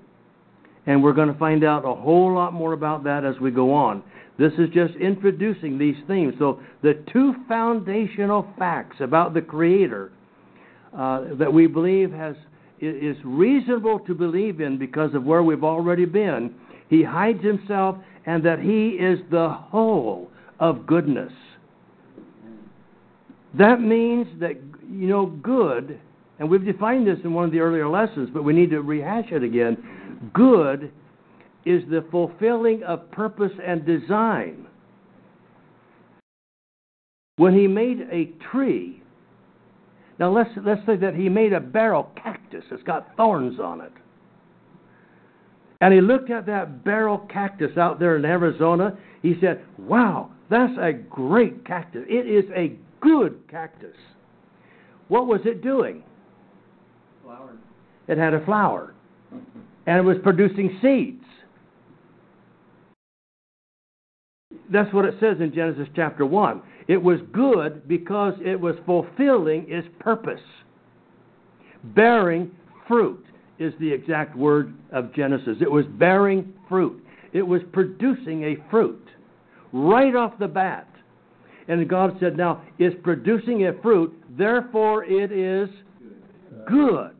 And 0.88 1.04
we're 1.04 1.14
going 1.14 1.32
to 1.32 1.38
find 1.38 1.64
out 1.64 1.86
a 1.86 1.94
whole 1.94 2.34
lot 2.34 2.54
more 2.54 2.74
about 2.74 3.04
that 3.04 3.24
as 3.24 3.36
we 3.40 3.52
go 3.52 3.74
on. 3.74 4.02
This 4.40 4.54
is 4.54 4.70
just 4.74 4.96
introducing 4.96 5.78
these 5.78 5.96
themes. 6.08 6.36
So, 6.40 6.60
the 6.82 7.04
two 7.12 7.34
foundational 7.48 8.48
facts 8.58 8.98
about 9.00 9.34
the 9.34 9.42
Creator 9.42 10.12
uh, 10.98 11.26
that 11.38 11.52
we 11.52 11.68
believe 11.68 12.12
has 12.12 12.36
is 12.80 13.18
reasonable 13.24 14.00
to 14.00 14.14
believe 14.14 14.62
in 14.62 14.78
because 14.78 15.16
of 15.16 15.24
where 15.24 15.42
we've 15.42 15.64
already 15.64 16.06
been. 16.06 16.54
He 16.90 17.04
hides 17.04 17.44
himself, 17.44 17.98
and 18.26 18.46
that 18.46 18.60
He 18.60 18.90
is 18.90 19.20
the 19.32 19.50
whole 19.50 20.30
of 20.60 20.86
goodness. 20.86 21.34
That 23.58 23.82
means 23.82 24.28
that 24.40 24.58
you 24.90 25.08
know 25.08 25.26
good, 25.26 26.00
and 26.38 26.50
we've 26.50 26.64
defined 26.64 27.08
this 27.08 27.18
in 27.24 27.34
one 27.34 27.46
of 27.46 27.52
the 27.52 27.60
earlier 27.60 27.90
lessons, 27.90 28.30
but 28.32 28.44
we 28.44 28.54
need 28.54 28.70
to 28.70 28.82
rehash 28.82 29.32
it 29.32 29.44
again. 29.44 29.78
Good 30.34 30.92
is 31.66 31.84
the 31.90 32.06
fulfilling 32.12 32.84
of 32.84 33.12
purpose 33.12 33.52
and 33.66 33.86
design. 33.86 34.68
When 37.38 37.54
he 37.54 37.68
made 37.68 38.08
a 38.12 38.32
tree, 38.52 39.04
now 40.20 40.32
let's 40.32 40.50
let's 40.66 40.84
say 40.86 40.96
that 40.98 41.14
he 41.14 41.30
made 41.30 41.54
a 41.54 41.60
barrel 41.60 42.10
cactus 42.22 42.64
that's 42.70 42.84
got 42.84 43.16
thorns 43.16 43.60
on 43.60 43.82
it. 43.82 43.92
And 45.82 45.94
he 45.94 46.02
looked 46.02 46.32
at 46.32 46.48
that 46.48 46.84
barrel 46.84 47.20
cactus 47.32 47.78
out 47.78 48.00
there 48.00 48.18
in 48.18 48.26
Arizona. 48.26 48.98
He 49.22 49.36
said, 49.40 49.64
Wow, 49.78 50.32
that's 50.50 50.74
a 50.80 50.94
great 50.94 51.66
cactus. 51.66 52.04
It 52.08 52.26
is 52.28 52.50
a 52.56 52.78
good 53.02 53.40
cactus. 53.50 53.96
What 55.08 55.28
was 55.28 55.42
it 55.46 55.62
doing? 55.62 56.04
Flowers. 57.24 57.60
It 58.08 58.18
had 58.18 58.34
a 58.34 58.44
flower. 58.46 58.96
And 59.88 59.98
it 59.98 60.02
was 60.02 60.18
producing 60.22 60.78
seeds. 60.82 61.24
That's 64.72 64.94
what 64.94 65.06
it 65.06 65.16
says 65.20 65.38
in 65.40 65.54
Genesis 65.54 65.88
chapter 65.96 66.26
1. 66.26 66.62
It 66.88 67.02
was 67.02 67.20
good 67.32 67.88
because 67.88 68.34
it 68.44 68.60
was 68.60 68.76
fulfilling 68.86 69.66
its 69.70 69.88
purpose. 70.00 70.42
Bearing 71.84 72.52
fruit 72.88 73.26
is 73.60 73.74
the 73.80 73.92
exact 73.92 74.36
word 74.36 74.74
of 74.92 75.14
Genesis. 75.14 75.58
It 75.62 75.72
was 75.72 75.86
bearing 75.98 76.54
fruit, 76.70 77.04
it 77.34 77.42
was 77.42 77.62
producing 77.72 78.44
a 78.44 78.70
fruit 78.70 79.08
right 79.74 80.16
off 80.16 80.38
the 80.40 80.48
bat. 80.48 80.88
And 81.68 81.88
God 81.90 82.16
said, 82.20 82.38
Now, 82.38 82.64
it's 82.80 82.96
producing 83.04 83.68
a 83.68 83.74
fruit, 83.82 84.14
therefore 84.38 85.04
it 85.04 85.32
is 85.32 85.70
good. 86.68 87.17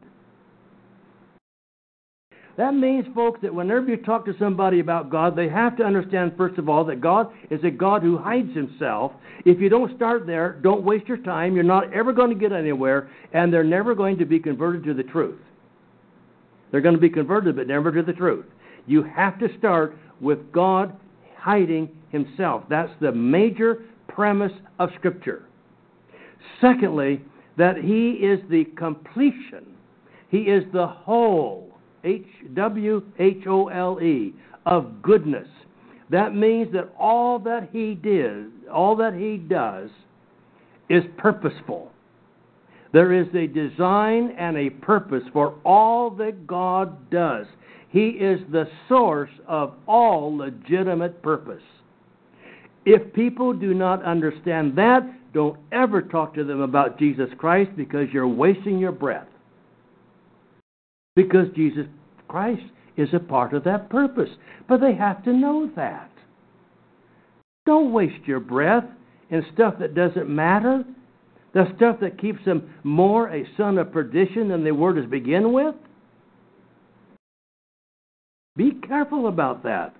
That 2.58 2.74
means, 2.74 3.06
folks, 3.14 3.40
that 3.44 3.54
whenever 3.54 3.88
you 3.88 3.98
talk 3.98 4.26
to 4.26 4.34
somebody 4.40 4.80
about 4.80 5.12
God, 5.12 5.36
they 5.36 5.48
have 5.48 5.78
to 5.78 5.84
understand, 5.84 6.34
first 6.36 6.58
of 6.58 6.68
all, 6.68 6.84
that 6.86 7.00
God 7.00 7.32
is 7.52 7.64
a 7.64 7.70
God 7.70 8.02
who 8.02 8.18
hides 8.18 8.54
himself. 8.56 9.12
If 9.46 9.62
you 9.62 9.70
don't 9.70 9.96
start 9.96 10.26
there, 10.26 10.58
don't 10.64 10.84
waste 10.84 11.08
your 11.08 11.18
time. 11.18 11.54
You're 11.54 11.64
not 11.64 11.94
ever 11.94 12.12
going 12.12 12.30
to 12.32 12.36
get 12.36 12.52
anywhere, 12.52 13.12
and 13.32 13.54
they're 13.54 13.64
never 13.64 13.94
going 13.94 14.18
to 14.18 14.26
be 14.26 14.40
converted 14.40 14.84
to 14.86 14.96
the 14.96 15.04
truth. 15.04 15.40
They're 16.72 16.82
going 16.82 16.96
to 16.96 17.02
be 17.02 17.12
converted, 17.12 17.56
but 17.56 17.68
never 17.68 17.92
to 17.92 18.02
the 18.02 18.14
truth. 18.14 18.48
You 18.88 19.04
have 19.04 19.38
to 19.38 19.56
start 19.60 19.96
with 20.20 20.52
God 20.52 20.98
hiding 21.38 21.90
himself. 22.10 22.64
That's 22.70 22.92
the 23.00 23.12
major 23.12 23.84
premise 24.08 24.52
of 24.80 24.90
Scripture. 24.98 25.46
Secondly, 26.60 27.22
that 27.58 27.78
he 27.78 28.14
is 28.14 28.40
the 28.50 28.66
completion, 28.76 29.76
he 30.30 30.40
is 30.40 30.64
the 30.74 30.88
whole. 30.88 31.67
H 32.08 32.26
W 32.54 33.04
H 33.20 33.44
O 33.48 33.68
L 33.68 34.00
E, 34.02 34.34
of 34.66 35.02
goodness. 35.02 35.48
That 36.10 36.34
means 36.34 36.72
that 36.72 36.94
all 36.98 37.38
that 37.40 37.70
he 37.72 37.94
did, 37.94 38.46
all 38.72 38.96
that 38.96 39.14
he 39.14 39.38
does, 39.38 39.90
is 40.90 41.04
purposeful. 41.18 41.92
There 42.94 43.12
is 43.12 43.28
a 43.36 43.48
design 43.48 44.34
and 44.40 44.56
a 44.56 44.70
purpose 44.70 45.24
for 45.34 45.60
all 45.66 46.10
that 46.12 46.48
God 46.48 47.10
does. 47.12 47.46
He 47.90 48.10
is 48.10 48.40
the 48.52 48.70
source 48.88 49.30
of 49.48 49.74
all 49.86 50.36
legitimate 50.36 51.22
purpose. 51.22 51.64
If 52.86 53.14
people 53.14 53.52
do 53.54 53.74
not 53.74 54.04
understand 54.06 54.78
that, 54.78 55.02
don't 55.34 55.60
ever 55.74 56.02
talk 56.02 56.34
to 56.36 56.46
them 56.46 56.62
about 56.62 56.98
Jesus 56.98 57.30
Christ 57.38 57.72
because 57.76 58.08
you're 58.14 58.28
wasting 58.28 58.80
your 58.80 58.94
breath 58.94 59.28
because 61.18 61.48
Jesus 61.56 61.88
Christ 62.28 62.64
is 62.98 63.10
a 63.14 63.20
part 63.20 63.54
of 63.54 63.64
that 63.64 63.90
purpose. 63.90 64.30
But 64.68 64.82
they 64.82 64.96
have 64.96 65.24
to 65.24 65.34
know 65.34 65.70
that. 65.76 66.12
Don't 67.66 67.94
waste 67.94 68.26
your 68.26 68.40
breath 68.40 68.86
in 69.30 69.46
stuff 69.54 69.76
that 69.80 69.94
doesn't 69.94 70.30
matter. 70.30 70.84
The 71.54 71.66
stuff 71.76 72.00
that 72.02 72.20
keeps 72.20 72.44
them 72.46 72.74
more 72.84 73.34
a 73.34 73.46
son 73.58 73.78
of 73.78 73.92
perdition 73.92 74.50
than 74.50 74.64
they 74.64 74.72
were 74.72 74.94
to 74.94 75.08
begin 75.08 75.54
with. 75.54 75.76
Be 78.56 78.72
careful 78.88 79.28
about 79.28 79.64
that. 79.64 79.96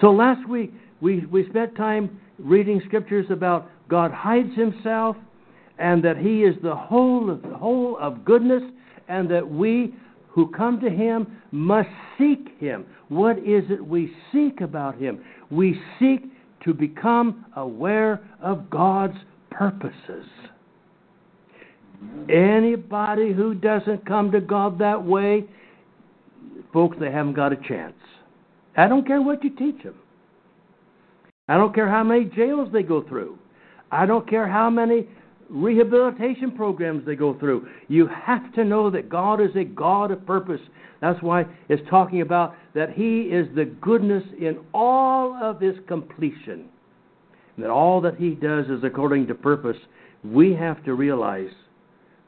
So 0.00 0.10
last 0.10 0.48
week 0.48 0.72
we, 1.00 1.26
we 1.26 1.48
spent 1.48 1.76
time 1.76 2.20
reading 2.38 2.80
scriptures 2.86 3.26
about 3.30 3.70
God 3.88 4.12
hides 4.12 4.54
himself 4.56 5.16
and 5.78 6.02
that 6.04 6.16
he 6.16 6.44
is 6.44 6.54
the 6.62 6.74
whole 6.74 7.38
whole 7.56 7.98
of 7.98 8.24
goodness 8.24 8.62
and 9.08 9.30
that 9.30 9.48
we 9.48 9.94
who 10.34 10.48
come 10.48 10.80
to 10.80 10.90
him 10.90 11.40
must 11.52 11.88
seek 12.18 12.58
him. 12.58 12.84
What 13.08 13.38
is 13.38 13.62
it 13.70 13.84
we 13.84 14.12
seek 14.32 14.60
about 14.60 14.98
him? 14.98 15.24
We 15.50 15.80
seek 16.00 16.24
to 16.64 16.74
become 16.74 17.46
aware 17.54 18.20
of 18.42 18.68
God's 18.68 19.16
purposes. 19.50 20.26
Anybody 22.28 23.32
who 23.32 23.54
doesn't 23.54 24.04
come 24.06 24.32
to 24.32 24.40
God 24.40 24.78
that 24.80 25.02
way, 25.02 25.44
folks, 26.72 26.96
they 26.98 27.12
haven't 27.12 27.34
got 27.34 27.52
a 27.52 27.56
chance. 27.68 27.94
I 28.76 28.88
don't 28.88 29.06
care 29.06 29.22
what 29.22 29.44
you 29.44 29.50
teach 29.50 29.84
them. 29.84 29.94
I 31.48 31.56
don't 31.56 31.74
care 31.74 31.88
how 31.88 32.02
many 32.02 32.24
jails 32.24 32.70
they 32.72 32.82
go 32.82 33.06
through. 33.06 33.38
I 33.92 34.04
don't 34.04 34.28
care 34.28 34.48
how 34.48 34.68
many 34.68 35.06
rehabilitation 35.48 36.52
programs 36.52 37.04
they 37.06 37.16
go 37.16 37.38
through. 37.38 37.68
You 37.88 38.06
have 38.08 38.52
to 38.54 38.64
know 38.64 38.90
that 38.90 39.08
God 39.08 39.40
is 39.40 39.54
a 39.56 39.64
God 39.64 40.10
of 40.10 40.26
purpose. 40.26 40.60
That's 41.00 41.20
why 41.22 41.44
it's 41.68 41.82
talking 41.88 42.20
about 42.20 42.54
that 42.74 42.92
He 42.92 43.22
is 43.22 43.46
the 43.54 43.64
goodness 43.64 44.24
in 44.38 44.58
all 44.72 45.34
of 45.34 45.60
His 45.60 45.74
completion. 45.86 46.66
That 47.58 47.70
all 47.70 48.00
that 48.00 48.16
He 48.16 48.30
does 48.30 48.66
is 48.66 48.82
according 48.84 49.26
to 49.28 49.34
purpose. 49.34 49.76
We 50.24 50.54
have 50.54 50.82
to 50.84 50.94
realize 50.94 51.50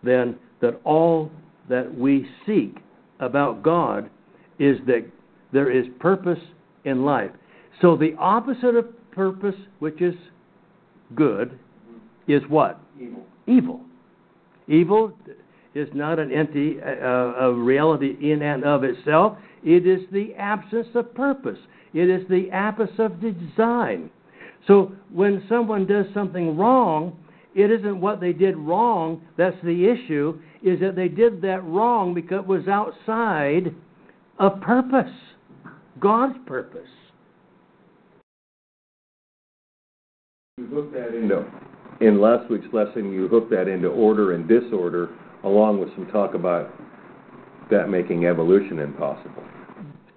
then 0.03 0.37
that 0.61 0.81
all 0.85 1.31
that 1.69 1.93
we 1.97 2.29
seek 2.45 2.77
about 3.21 3.63
God 3.63 4.11
is 4.59 4.79
that 4.87 5.05
there 5.53 5.71
is 5.71 5.87
purpose 5.99 6.39
in 6.85 7.05
life. 7.05 7.31
So 7.83 7.97
the 7.97 8.15
opposite 8.19 8.77
of 8.77 8.87
purpose, 9.11 9.55
which 9.79 10.01
is 10.01 10.15
good, 11.15 11.59
is 12.29 12.43
what? 12.49 12.81
Evil. 13.01 13.27
Evil. 13.47 13.81
Evil 14.69 15.13
is 15.75 15.89
not 15.95 16.19
an 16.19 16.33
entity, 16.33 16.79
uh, 16.83 17.47
a 17.47 17.55
reality 17.55 18.17
in 18.21 18.43
and 18.43 18.65
of 18.65 18.85
itself. 18.85 19.37
It 19.63 19.87
is 19.87 20.01
the 20.13 20.35
absence 20.37 20.89
of 20.95 21.15
purpose. 21.15 21.59
It 21.93 22.09
is 22.09 22.27
the 22.29 22.51
absence 22.51 22.93
of 22.99 23.21
design. 23.21 24.11
So 24.67 24.93
when 25.13 25.45
someone 25.49 25.87
does 25.87 26.07
something 26.15 26.57
wrong, 26.57 27.17
it 27.55 27.71
isn't 27.71 28.01
what 28.01 28.21
they 28.21 28.33
did 28.33 28.57
wrong 28.57 29.23
that's 29.37 29.57
the 29.63 29.87
issue, 29.87 30.39
is 30.63 30.81
that 30.81 30.97
they 30.97 31.09
did 31.09 31.41
that 31.43 31.65
wrong 31.65 32.15
because 32.15 32.41
it 32.41 32.47
was 32.47 32.67
outside 32.69 33.75
of 34.39 34.61
purpose, 34.61 35.13
God's 36.01 36.37
purpose. 36.47 36.89
You 40.59 40.67
hook 40.67 40.93
that 40.93 41.15
into, 41.15 41.45
in 42.01 42.21
last 42.21 42.51
week's 42.51 42.67
lesson, 42.73 43.13
you 43.13 43.29
hooked 43.29 43.51
that 43.51 43.69
into 43.69 43.89
order 43.89 44.35
and 44.35 44.49
disorder, 44.49 45.11
along 45.45 45.81
with 45.81 45.89
some 45.95 46.07
talk 46.09 46.35
about 46.35 46.73
that 47.71 47.89
making 47.89 48.27
evolution 48.27 48.79
impossible. 48.79 49.43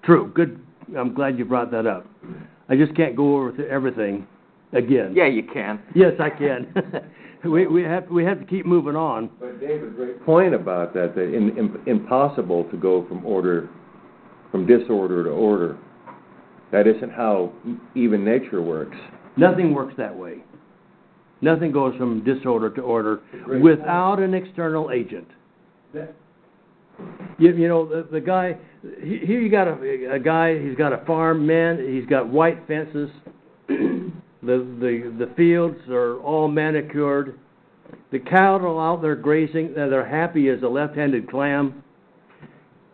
True. 0.04 0.32
Good. 0.34 0.60
I'm 0.98 1.13
glad 1.13 1.38
you 1.38 1.46
brought 1.46 1.72
that 1.72 1.86
up. 1.86 2.06
I 2.68 2.76
just 2.76 2.96
can't 2.96 3.15
go 3.15 3.36
over 3.38 3.68
everything 3.68 4.28
again. 4.74 5.13
Yeah, 5.15 5.28
you 5.28 5.44
can. 5.44 5.82
Yes, 5.96 6.13
I 6.20 6.30
can. 6.30 6.74
we 7.44 7.68
we 7.68 7.84
have 7.84 8.08
we 8.10 8.24
have 8.24 8.39
to 8.39 8.46
keep 8.46 8.65
moving 8.65 8.96
on. 8.96 9.30
But 9.39 9.60
David, 9.60 9.96
great 9.96 10.24
point 10.26 10.54
about 10.54 10.94
that, 10.94 11.15
that 11.15 11.34
in, 11.34 11.58
in, 11.58 11.82
impossible 11.88 12.65
to 12.65 12.78
go 12.78 13.08
from 13.08 13.26
order, 13.26 13.70
from 14.52 14.65
disorder 14.65 15.24
to 15.24 15.30
order. 15.30 15.78
That 16.72 16.86
isn't 16.86 17.12
how 17.12 17.52
even 17.96 18.24
nature 18.24 18.62
works. 18.62 18.98
Nothing 19.38 19.74
works 19.74 19.94
that 19.98 20.15
way. 20.15 20.44
Nothing 21.41 21.71
goes 21.71 21.95
from 21.97 22.23
disorder 22.23 22.69
to 22.71 22.82
order 22.82 23.21
Great 23.43 23.62
without 23.62 24.19
an 24.19 24.34
external 24.34 24.91
agent. 24.91 25.28
You, 27.38 27.54
you 27.56 27.67
know, 27.69 27.88
the, 27.88 28.08
the 28.12 28.19
guy, 28.19 28.58
he- 29.02 29.19
here 29.25 29.39
you 29.39 29.49
got 29.49 29.67
a, 29.67 30.13
a 30.15 30.19
guy, 30.19 30.60
he's 30.60 30.75
got 30.75 30.91
a 30.91 31.04
farm, 31.06 31.47
man, 31.47 31.80
he's 31.93 32.06
got 32.06 32.28
white 32.28 32.67
fences. 32.67 33.10
the, 33.67 34.12
the, 34.43 35.15
the 35.17 35.32
fields 35.38 35.80
are 35.89 36.19
all 36.19 36.49
manicured. 36.49 37.39
The 38.12 38.19
cattle 38.19 38.78
are 38.78 38.93
out 38.93 39.02
there 39.02 39.15
grazing, 39.15 39.73
they're 39.73 40.08
happy 40.08 40.49
as 40.49 40.62
a 40.62 40.67
left-handed 40.67 41.30
clam. 41.30 41.84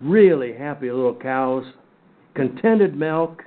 Really 0.02 0.54
happy 0.54 0.92
little 0.92 1.16
cows. 1.16 1.66
Contented 2.36 2.96
milk. 2.96 3.44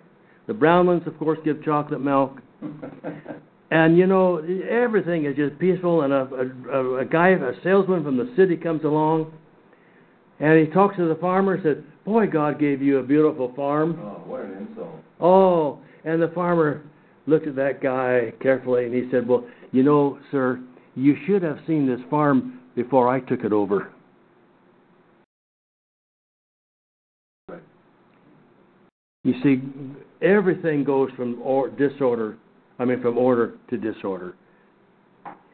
The 0.46 0.54
brown 0.54 0.86
ones, 0.86 1.02
of 1.06 1.16
course, 1.18 1.38
give 1.44 1.62
chocolate 1.62 2.00
milk. 2.00 2.40
And 3.70 3.98
you 3.98 4.06
know, 4.06 4.38
everything 4.68 5.26
is 5.26 5.36
just 5.36 5.58
peaceful. 5.58 6.02
And 6.02 6.12
a, 6.12 6.26
a, 6.72 6.96
a 6.98 7.04
guy, 7.04 7.30
a 7.30 7.52
salesman 7.62 8.02
from 8.02 8.16
the 8.16 8.32
city 8.36 8.56
comes 8.56 8.84
along, 8.84 9.32
and 10.40 10.58
he 10.58 10.72
talks 10.72 10.96
to 10.96 11.06
the 11.06 11.16
farmer 11.16 11.54
and 11.54 11.62
says, 11.62 11.76
"Boy, 12.04 12.26
God 12.26 12.58
gave 12.58 12.80
you 12.80 12.98
a 12.98 13.02
beautiful 13.02 13.52
farm." 13.54 13.98
Oh, 14.00 14.22
what 14.26 14.40
an 14.40 14.66
insult. 14.68 14.96
Oh, 15.20 15.80
and 16.04 16.22
the 16.22 16.28
farmer 16.28 16.82
looked 17.26 17.46
at 17.46 17.56
that 17.56 17.82
guy 17.82 18.32
carefully, 18.40 18.86
and 18.86 18.94
he 18.94 19.10
said, 19.10 19.28
"Well, 19.28 19.44
you 19.72 19.82
know, 19.82 20.18
sir, 20.30 20.60
you 20.94 21.16
should 21.26 21.42
have 21.42 21.58
seen 21.66 21.86
this 21.86 22.00
farm 22.08 22.60
before 22.74 23.08
I 23.08 23.20
took 23.20 23.44
it 23.44 23.52
over." 23.52 23.92
You 29.24 29.34
see, 29.42 29.60
everything 30.22 30.84
goes 30.84 31.10
from 31.14 31.42
or, 31.42 31.68
disorder, 31.68 32.38
I 32.78 32.84
mean, 32.84 33.00
from 33.00 33.18
order 33.18 33.54
to 33.70 33.76
disorder. 33.76 34.34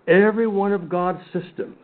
Every 0.06 0.46
one 0.46 0.72
of 0.72 0.88
God's 0.88 1.22
systems 1.32 1.78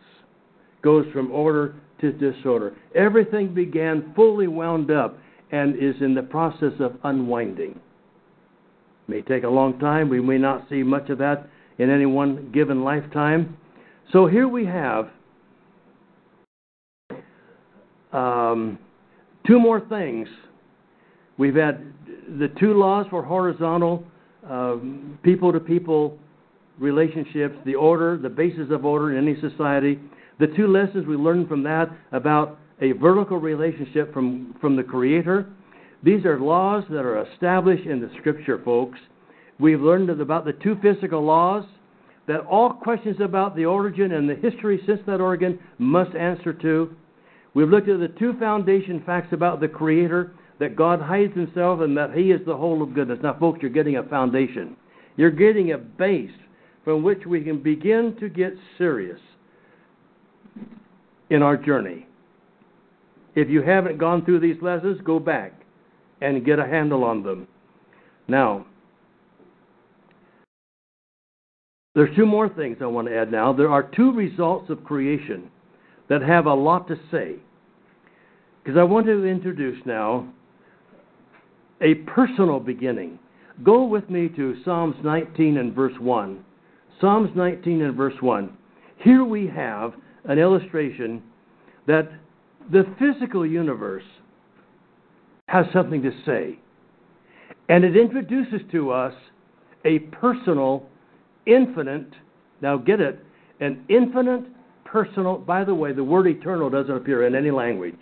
goes 0.83 1.05
from 1.11 1.31
order 1.31 1.75
to 2.01 2.11
disorder. 2.11 2.75
Everything 2.95 3.53
began 3.53 4.13
fully 4.15 4.47
wound 4.47 4.91
up 4.91 5.17
and 5.51 5.75
is 5.75 5.95
in 6.01 6.13
the 6.13 6.21
process 6.21 6.73
of 6.79 6.97
unwinding. 7.03 7.71
It 7.71 7.79
May 9.07 9.21
take 9.21 9.43
a 9.43 9.49
long 9.49 9.79
time. 9.79 10.09
We 10.09 10.21
may 10.21 10.37
not 10.37 10.67
see 10.69 10.83
much 10.83 11.09
of 11.09 11.17
that 11.19 11.47
in 11.77 11.89
any 11.89 12.05
one 12.05 12.51
given 12.51 12.83
lifetime. 12.83 13.57
So 14.11 14.27
here 14.27 14.47
we 14.47 14.65
have 14.65 15.09
um, 18.13 18.77
two 19.47 19.59
more 19.59 19.81
things. 19.81 20.27
We've 21.37 21.55
had 21.55 21.93
the 22.37 22.49
two 22.59 22.73
laws 22.73 23.07
for 23.09 23.23
horizontal 23.23 24.05
people 25.23 25.51
to 25.51 25.59
people 25.59 26.17
relationships, 26.79 27.55
the 27.65 27.75
order, 27.75 28.17
the 28.17 28.29
basis 28.29 28.67
of 28.71 28.85
order 28.85 29.15
in 29.15 29.27
any 29.27 29.39
society. 29.39 29.99
The 30.39 30.47
two 30.47 30.67
lessons 30.67 31.05
we 31.05 31.15
learned 31.15 31.47
from 31.47 31.63
that 31.63 31.89
about 32.11 32.57
a 32.81 32.93
vertical 32.93 33.37
relationship 33.37 34.13
from, 34.13 34.55
from 34.59 34.75
the 34.75 34.83
Creator. 34.83 35.47
These 36.03 36.25
are 36.25 36.39
laws 36.39 36.83
that 36.89 37.05
are 37.05 37.23
established 37.31 37.85
in 37.85 38.01
the 38.01 38.09
Scripture, 38.19 38.59
folks. 38.65 38.97
We've 39.59 39.81
learned 39.81 40.09
about 40.09 40.45
the 40.45 40.53
two 40.53 40.75
physical 40.81 41.23
laws 41.23 41.63
that 42.27 42.41
all 42.41 42.73
questions 42.73 43.17
about 43.21 43.55
the 43.55 43.65
origin 43.65 44.13
and 44.13 44.27
the 44.27 44.35
history 44.35 44.81
since 44.87 44.99
that 45.05 45.21
origin 45.21 45.59
must 45.77 46.15
answer 46.15 46.53
to. 46.53 46.95
We've 47.53 47.69
looked 47.69 47.89
at 47.89 47.99
the 47.99 48.07
two 48.07 48.33
foundation 48.39 49.03
facts 49.05 49.33
about 49.33 49.59
the 49.59 49.67
Creator 49.67 50.33
that 50.61 50.75
God 50.75 51.01
hides 51.01 51.33
Himself 51.33 51.81
and 51.81 51.97
that 51.97 52.13
He 52.13 52.29
is 52.29 52.39
the 52.45 52.55
whole 52.55 52.83
of 52.83 52.93
goodness. 52.93 53.17
Now, 53.23 53.35
folks, 53.39 53.59
you're 53.63 53.71
getting 53.71 53.97
a 53.97 54.03
foundation. 54.03 54.77
You're 55.17 55.31
getting 55.31 55.71
a 55.71 55.77
base 55.79 56.29
from 56.85 57.01
which 57.01 57.25
we 57.25 57.43
can 57.43 57.63
begin 57.63 58.15
to 58.19 58.29
get 58.29 58.53
serious 58.77 59.19
in 61.31 61.41
our 61.41 61.57
journey. 61.57 62.05
If 63.33 63.49
you 63.49 63.63
haven't 63.63 63.97
gone 63.97 64.23
through 64.23 64.41
these 64.41 64.61
lessons, 64.61 65.01
go 65.03 65.19
back 65.19 65.53
and 66.21 66.45
get 66.45 66.59
a 66.59 66.65
handle 66.67 67.03
on 67.03 67.23
them. 67.23 67.47
Now, 68.27 68.67
there's 71.95 72.15
two 72.15 72.27
more 72.27 72.49
things 72.49 72.77
I 72.81 72.85
want 72.85 73.07
to 73.07 73.17
add 73.17 73.31
now. 73.31 73.51
There 73.51 73.71
are 73.71 73.89
two 73.95 74.11
results 74.11 74.69
of 74.69 74.83
creation 74.83 75.49
that 76.07 76.21
have 76.21 76.45
a 76.45 76.53
lot 76.53 76.87
to 76.89 76.97
say. 77.09 77.37
Because 78.63 78.77
I 78.77 78.83
want 78.83 79.07
to 79.07 79.25
introduce 79.25 79.83
now 79.87 80.31
a 81.81 81.95
personal 81.95 82.59
beginning. 82.59 83.19
Go 83.63 83.85
with 83.85 84.09
me 84.09 84.29
to 84.29 84.55
Psalms 84.63 84.95
19 85.03 85.57
and 85.57 85.73
verse 85.73 85.93
1. 85.99 86.43
Psalms 86.99 87.29
19 87.35 87.81
and 87.81 87.95
verse 87.95 88.13
1. 88.21 88.55
Here 89.03 89.23
we 89.23 89.47
have 89.47 89.93
an 90.25 90.37
illustration 90.37 91.21
that 91.87 92.11
the 92.71 92.85
physical 92.99 93.45
universe 93.45 94.03
has 95.47 95.65
something 95.73 96.01
to 96.01 96.11
say. 96.25 96.59
And 97.69 97.83
it 97.83 97.97
introduces 97.97 98.61
to 98.71 98.91
us 98.91 99.13
a 99.85 99.99
personal, 99.99 100.87
infinite, 101.45 102.13
now 102.61 102.77
get 102.77 103.01
it, 103.01 103.19
an 103.59 103.83
infinite, 103.89 104.45
personal, 104.85 105.37
by 105.37 105.63
the 105.63 105.73
way, 105.73 105.93
the 105.93 106.03
word 106.03 106.27
eternal 106.27 106.69
doesn't 106.69 106.95
appear 106.95 107.25
in 107.25 107.35
any 107.35 107.49
language 107.49 107.99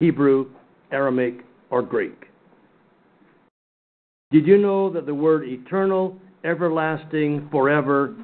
Hebrew, 0.00 0.50
Aramaic, 0.90 1.44
or 1.70 1.82
Greek. 1.82 2.24
Did 4.32 4.46
you 4.46 4.56
know 4.56 4.90
that 4.90 5.04
the 5.04 5.14
word 5.14 5.44
eternal, 5.46 6.18
everlasting, 6.42 7.48
forever, 7.52 8.16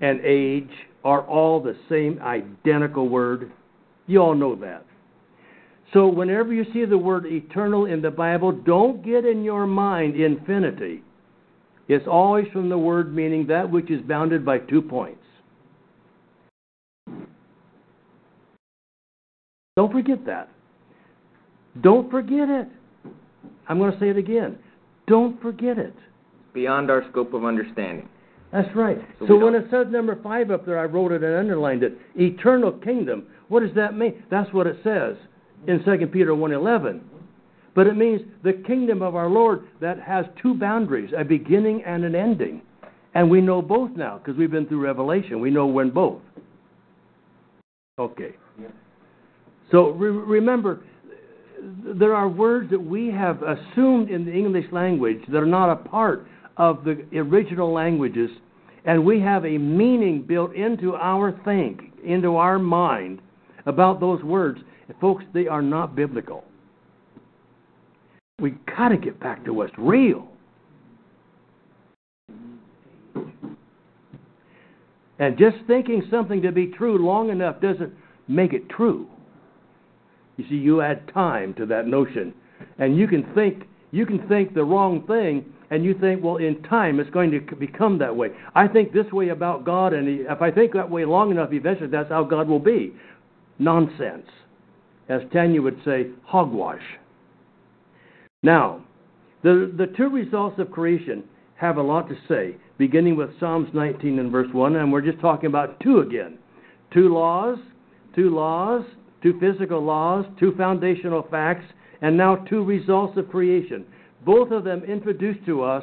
and 0.00 0.20
age 0.20 0.70
are 1.04 1.22
all 1.22 1.62
the 1.62 1.76
same 1.88 2.20
identical 2.20 3.08
word? 3.08 3.52
You 4.08 4.18
all 4.18 4.34
know 4.34 4.56
that. 4.56 4.84
So, 5.92 6.08
whenever 6.08 6.52
you 6.52 6.64
see 6.72 6.84
the 6.84 6.98
word 6.98 7.24
eternal 7.26 7.86
in 7.86 8.02
the 8.02 8.10
Bible, 8.10 8.50
don't 8.50 9.04
get 9.04 9.24
in 9.24 9.44
your 9.44 9.64
mind 9.64 10.16
infinity. 10.20 11.04
It's 11.86 12.06
always 12.08 12.46
from 12.52 12.68
the 12.68 12.78
word 12.78 13.14
meaning 13.14 13.46
that 13.46 13.70
which 13.70 13.90
is 13.92 14.02
bounded 14.02 14.44
by 14.44 14.58
two 14.58 14.82
points. 14.82 15.22
Don't 19.76 19.92
forget 19.92 20.24
that. 20.26 20.48
Don't 21.80 22.10
forget 22.10 22.48
it. 22.48 22.68
I'm 23.68 23.78
going 23.78 23.92
to 23.92 24.00
say 24.00 24.08
it 24.08 24.16
again. 24.16 24.58
Don't 25.06 25.40
forget 25.42 25.78
it. 25.78 25.94
Beyond 26.52 26.90
our 26.90 27.04
scope 27.10 27.34
of 27.34 27.44
understanding. 27.44 28.08
That's 28.52 28.74
right. 28.76 28.98
So 29.18 29.26
So, 29.26 29.36
when 29.36 29.52
don't- 29.52 29.64
it 29.64 29.70
says 29.70 29.88
number 29.90 30.16
five 30.22 30.50
up 30.50 30.64
there, 30.64 30.78
I 30.78 30.84
wrote 30.84 31.10
it 31.12 31.22
and 31.22 31.34
underlined 31.34 31.82
it. 31.82 31.98
Eternal 32.14 32.72
kingdom. 32.72 33.24
What 33.48 33.60
does 33.60 33.74
that 33.74 33.96
mean? 33.96 34.22
That's 34.30 34.52
what 34.52 34.66
it 34.66 34.76
says 34.84 35.16
in 35.66 35.82
2 35.84 36.06
Peter 36.06 36.34
1.11. 36.34 37.00
But 37.74 37.88
it 37.88 37.96
means 37.96 38.22
the 38.44 38.52
kingdom 38.52 39.02
of 39.02 39.16
our 39.16 39.28
Lord 39.28 39.64
that 39.80 39.98
has 39.98 40.26
two 40.40 40.54
boundaries, 40.54 41.12
a 41.16 41.24
beginning 41.24 41.82
and 41.82 42.04
an 42.04 42.14
ending. 42.14 42.62
And 43.14 43.28
we 43.28 43.40
know 43.40 43.60
both 43.60 43.90
now 43.96 44.18
because 44.18 44.36
we've 44.38 44.50
been 44.50 44.66
through 44.66 44.80
Revelation. 44.84 45.40
We 45.40 45.50
know 45.50 45.66
when 45.66 45.90
both. 45.90 46.20
Okay. 47.98 48.36
So 49.70 49.90
re- 49.90 50.10
remember, 50.10 50.80
there 51.64 52.14
are 52.14 52.28
words 52.28 52.70
that 52.70 52.82
we 52.82 53.10
have 53.10 53.42
assumed 53.42 54.10
in 54.10 54.24
the 54.24 54.32
English 54.32 54.66
language 54.72 55.20
that 55.28 55.38
are 55.38 55.46
not 55.46 55.70
a 55.70 55.76
part 55.76 56.26
of 56.56 56.84
the 56.84 57.06
original 57.18 57.72
languages, 57.72 58.30
and 58.84 59.04
we 59.04 59.20
have 59.20 59.44
a 59.44 59.58
meaning 59.58 60.22
built 60.22 60.54
into 60.54 60.94
our 60.94 61.32
think, 61.44 61.92
into 62.04 62.36
our 62.36 62.58
mind 62.58 63.20
about 63.66 64.00
those 64.00 64.22
words. 64.22 64.60
Folks, 65.00 65.24
they 65.32 65.46
are 65.46 65.62
not 65.62 65.96
biblical. 65.96 66.44
We 68.40 68.54
got 68.76 68.88
to 68.88 68.96
get 68.96 69.18
back 69.20 69.44
to 69.44 69.54
what's 69.54 69.72
real. 69.78 70.28
And 75.18 75.38
just 75.38 75.56
thinking 75.66 76.02
something 76.10 76.42
to 76.42 76.52
be 76.52 76.66
true 76.66 76.98
long 76.98 77.30
enough 77.30 77.60
doesn't 77.60 77.92
make 78.28 78.52
it 78.52 78.68
true. 78.68 79.08
You 80.36 80.44
see, 80.48 80.56
you 80.56 80.80
add 80.80 81.10
time 81.12 81.54
to 81.54 81.66
that 81.66 81.86
notion, 81.86 82.34
and 82.78 82.96
you 82.96 83.06
can 83.06 83.24
think 83.34 83.64
you 83.92 84.04
can 84.04 84.26
think 84.26 84.54
the 84.54 84.64
wrong 84.64 85.06
thing, 85.06 85.44
and 85.70 85.84
you 85.84 85.96
think, 85.96 86.22
well, 86.22 86.36
in 86.36 86.60
time 86.64 86.98
it's 86.98 87.10
going 87.10 87.30
to 87.30 87.56
become 87.56 87.98
that 87.98 88.14
way. 88.14 88.30
I 88.54 88.66
think 88.66 88.92
this 88.92 89.10
way 89.12 89.28
about 89.28 89.64
God, 89.64 89.92
and 89.92 90.08
if 90.08 90.42
I 90.42 90.50
think 90.50 90.72
that 90.72 90.90
way 90.90 91.04
long 91.04 91.30
enough, 91.30 91.52
eventually 91.52 91.90
that's 91.90 92.08
how 92.08 92.24
God 92.24 92.48
will 92.48 92.58
be. 92.58 92.92
Nonsense, 93.60 94.26
as 95.08 95.20
Tanya 95.32 95.62
would 95.62 95.78
say, 95.84 96.08
hogwash. 96.24 96.82
Now, 98.42 98.84
the 99.42 99.72
the 99.76 99.86
two 99.96 100.08
results 100.08 100.58
of 100.58 100.70
creation 100.70 101.24
have 101.56 101.76
a 101.76 101.82
lot 101.82 102.08
to 102.08 102.16
say, 102.28 102.56
beginning 102.78 103.16
with 103.16 103.30
Psalms 103.38 103.68
19 103.72 104.18
and 104.18 104.32
verse 104.32 104.48
1, 104.52 104.76
and 104.76 104.92
we're 104.92 105.00
just 105.00 105.20
talking 105.20 105.46
about 105.46 105.78
two 105.80 106.00
again. 106.00 106.38
Two 106.92 107.14
laws, 107.14 107.58
two 108.14 108.30
laws, 108.30 108.84
two 109.24 109.40
physical 109.40 109.82
laws, 109.82 110.26
two 110.38 110.54
foundational 110.56 111.26
facts, 111.30 111.64
and 112.02 112.16
now 112.16 112.36
two 112.36 112.62
results 112.62 113.16
of 113.16 113.28
creation. 113.30 113.84
Both 114.24 114.52
of 114.52 114.64
them 114.64 114.84
introduce 114.84 115.36
to 115.46 115.62
us 115.62 115.82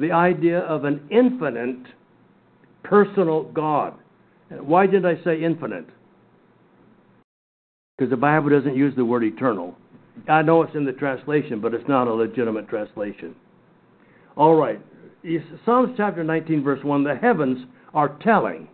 the 0.00 0.10
idea 0.10 0.58
of 0.60 0.84
an 0.84 1.00
infinite 1.10 1.86
personal 2.82 3.44
God. 3.44 3.94
Why 4.50 4.86
did 4.86 5.06
I 5.06 5.14
say 5.22 5.40
infinite? 5.42 5.86
Because 7.96 8.10
the 8.10 8.16
Bible 8.16 8.50
doesn't 8.50 8.76
use 8.76 8.94
the 8.96 9.04
word 9.04 9.22
eternal. 9.22 9.76
I 10.28 10.42
know 10.42 10.62
it's 10.62 10.74
in 10.74 10.84
the 10.84 10.92
translation, 10.92 11.60
but 11.60 11.72
it's 11.72 11.88
not 11.88 12.08
a 12.08 12.12
legitimate 12.12 12.68
translation. 12.68 13.36
All 14.36 14.56
right. 14.56 14.80
Psalms 15.64 15.94
chapter 15.96 16.24
19, 16.24 16.64
verse 16.64 16.82
1 16.82 17.04
the 17.04 17.14
heavens 17.14 17.66
are 17.94 18.16
telling 18.22 18.66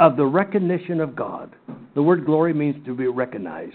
of 0.00 0.16
the 0.16 0.24
recognition 0.24 1.00
of 1.00 1.16
God. 1.16 1.54
The 1.94 2.02
word 2.02 2.24
glory 2.24 2.54
means 2.54 2.84
to 2.86 2.94
be 2.94 3.06
recognized. 3.06 3.74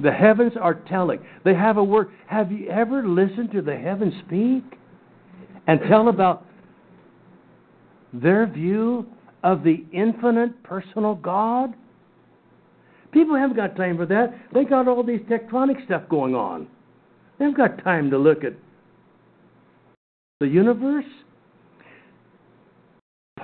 The 0.00 0.10
heavens 0.10 0.52
are 0.60 0.74
telling. 0.74 1.20
They 1.44 1.54
have 1.54 1.76
a 1.76 1.84
word. 1.84 2.08
Have 2.26 2.50
you 2.50 2.68
ever 2.70 3.06
listened 3.06 3.50
to 3.52 3.62
the 3.62 3.76
heavens 3.76 4.14
speak 4.26 4.64
and 5.66 5.80
tell 5.88 6.08
about 6.08 6.46
their 8.12 8.46
view 8.46 9.06
of 9.42 9.64
the 9.64 9.84
infinite 9.92 10.62
personal 10.62 11.14
God? 11.14 11.74
People 13.10 13.36
haven't 13.36 13.56
got 13.56 13.76
time 13.76 13.98
for 13.98 14.06
that. 14.06 14.34
They 14.54 14.64
got 14.64 14.88
all 14.88 15.02
these 15.02 15.20
tectonic 15.22 15.84
stuff 15.84 16.08
going 16.08 16.34
on. 16.34 16.66
They 17.38 17.44
haven't 17.44 17.58
got 17.58 17.84
time 17.84 18.10
to 18.10 18.18
look 18.18 18.44
at 18.44 18.54
the 20.40 20.48
universe. 20.48 21.04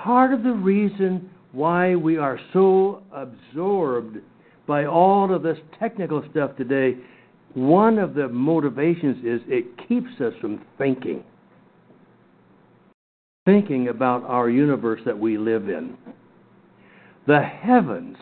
Part 0.03 0.33
of 0.33 0.43
the 0.43 0.53
reason 0.53 1.29
why 1.51 1.95
we 1.95 2.17
are 2.17 2.39
so 2.53 3.03
absorbed 3.11 4.19
by 4.65 4.85
all 4.85 5.33
of 5.33 5.43
this 5.43 5.57
technical 5.77 6.23
stuff 6.31 6.55
today, 6.55 6.95
one 7.53 7.97
of 7.97 8.13
the 8.13 8.29
motivations 8.29 9.17
is 9.25 9.41
it 9.47 9.65
keeps 9.89 10.21
us 10.21 10.33
from 10.39 10.63
thinking. 10.77 11.23
Thinking 13.45 13.89
about 13.89 14.23
our 14.23 14.49
universe 14.49 15.01
that 15.05 15.19
we 15.19 15.37
live 15.37 15.67
in. 15.67 15.97
The 17.27 17.41
heavens, 17.41 18.15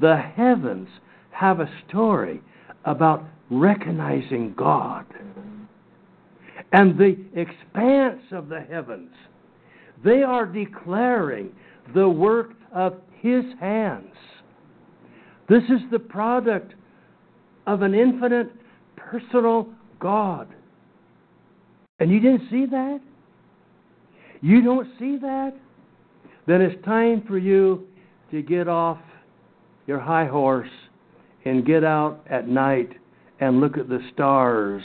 the 0.00 0.16
heavens 0.16 0.88
have 1.30 1.60
a 1.60 1.70
story 1.88 2.42
about 2.84 3.24
recognizing 3.50 4.54
God. 4.56 5.04
And 6.72 6.98
the 6.98 7.16
expanse 7.34 8.22
of 8.32 8.48
the 8.48 8.62
heavens, 8.62 9.12
they 10.04 10.22
are 10.22 10.46
declaring 10.46 11.50
the 11.94 12.08
work 12.08 12.52
of 12.72 12.96
His 13.20 13.44
hands. 13.60 14.14
This 15.48 15.62
is 15.64 15.80
the 15.90 15.98
product 15.98 16.74
of 17.66 17.82
an 17.82 17.94
infinite 17.94 18.52
personal 18.96 19.68
God. 19.98 20.48
And 21.98 22.10
you 22.10 22.20
didn't 22.20 22.48
see 22.50 22.66
that? 22.66 23.00
You 24.40 24.62
don't 24.62 24.88
see 24.98 25.18
that? 25.18 25.52
Then 26.46 26.62
it's 26.62 26.82
time 26.84 27.22
for 27.28 27.36
you 27.36 27.86
to 28.30 28.42
get 28.42 28.68
off 28.68 28.98
your 29.86 30.00
high 30.00 30.26
horse 30.26 30.70
and 31.44 31.66
get 31.66 31.84
out 31.84 32.24
at 32.30 32.48
night 32.48 32.90
and 33.40 33.60
look 33.60 33.76
at 33.76 33.88
the 33.88 34.00
stars. 34.12 34.82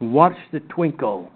Watch 0.00 0.36
the 0.52 0.60
twinkle. 0.60 1.30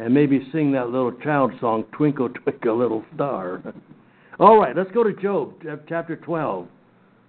And 0.00 0.14
maybe 0.14 0.46
sing 0.52 0.70
that 0.72 0.90
little 0.90 1.10
child 1.10 1.52
song, 1.60 1.84
Twinkle, 1.92 2.28
Twinkle, 2.28 2.78
Little 2.78 3.04
Star. 3.16 3.60
All 4.38 4.56
right, 4.56 4.76
let's 4.76 4.92
go 4.92 5.02
to 5.02 5.12
Job, 5.12 5.54
chapter 5.88 6.14
12. 6.14 6.68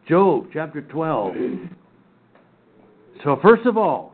Job, 0.07 0.47
chapter 0.53 0.81
12. 0.81 1.33
So, 3.23 3.39
first 3.41 3.65
of 3.65 3.75
all, 3.75 4.13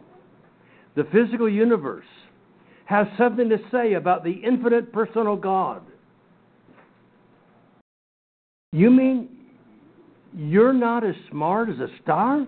the 0.96 1.04
physical 1.12 1.50
universe 1.50 2.06
has 2.86 3.08
something 3.18 3.50
to 3.50 3.58
say 3.72 3.94
about 3.94 4.24
the 4.24 4.32
infinite 4.32 4.94
personal 4.94 5.36
God. 5.36 5.82
You 8.72 8.90
mean 8.90 9.30
you're 10.34 10.74
not 10.74 11.06
as 11.06 11.16
smart 11.30 11.70
as 11.70 11.80
a 11.80 11.88
star? 12.02 12.46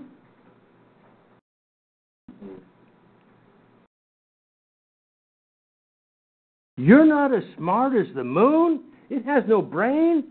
You're 6.77 7.05
not 7.05 7.33
as 7.33 7.43
smart 7.57 7.93
as 7.95 8.05
the 8.15 8.23
moon? 8.23 8.83
It 9.09 9.25
has 9.25 9.43
no 9.47 9.61
brain? 9.61 10.23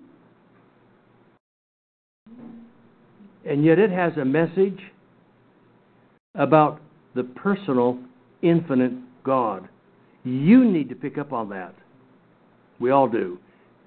And 3.45 3.65
yet 3.65 3.79
it 3.79 3.91
has 3.91 4.13
a 4.17 4.25
message 4.25 4.79
about 6.35 6.81
the 7.15 7.25
personal, 7.25 7.99
infinite 8.43 8.93
God. 9.25 9.69
You 10.25 10.65
need 10.65 10.89
to 10.89 10.95
pick 10.95 11.19
up 11.19 11.33
on 11.33 11.49
that. 11.51 11.75
We 12.79 12.91
all 12.91 13.09
do. 13.09 13.39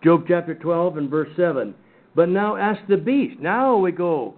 Job 0.03 0.25
chapter 0.27 0.55
12 0.55 0.97
and 0.97 1.09
verse 1.09 1.29
7. 1.37 1.73
But 2.15 2.29
now 2.29 2.55
ask 2.55 2.79
the 2.87 2.97
beast. 2.97 3.39
Now 3.39 3.77
we 3.77 3.91
go. 3.91 4.33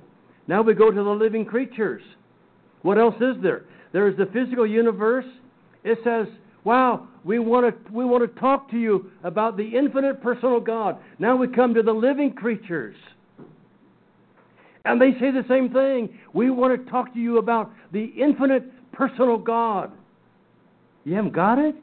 Now 0.47 0.61
we 0.61 0.73
go 0.73 0.91
to 0.91 1.03
the 1.03 1.09
living 1.09 1.45
creatures. 1.45 2.01
What 2.81 2.97
else 2.97 3.15
is 3.15 3.41
there? 3.41 3.63
There 3.93 4.07
is 4.07 4.17
the 4.17 4.25
physical 4.27 4.65
universe. 4.65 5.25
It 5.83 5.99
says, 6.03 6.27
"Wow, 6.63 7.07
we 7.23 7.39
want 7.39 7.85
to 7.85 7.91
we 7.93 8.05
want 8.05 8.23
to 8.23 8.39
talk 8.39 8.69
to 8.71 8.77
you 8.77 9.11
about 9.23 9.57
the 9.57 9.77
infinite 9.77 10.21
personal 10.21 10.59
God." 10.59 10.97
Now 11.19 11.35
we 11.35 11.47
come 11.47 11.73
to 11.73 11.83
the 11.83 11.93
living 11.93 12.33
creatures. 12.33 12.95
And 14.83 14.99
they 14.99 15.11
say 15.19 15.31
the 15.31 15.45
same 15.47 15.69
thing. 15.69 16.17
We 16.33 16.49
want 16.49 16.83
to 16.83 16.91
talk 16.91 17.13
to 17.13 17.19
you 17.19 17.37
about 17.37 17.71
the 17.91 18.05
infinite 18.05 18.63
personal 18.91 19.37
God. 19.37 19.91
You 21.03 21.15
haven't 21.15 21.33
got 21.33 21.59
it? 21.59 21.75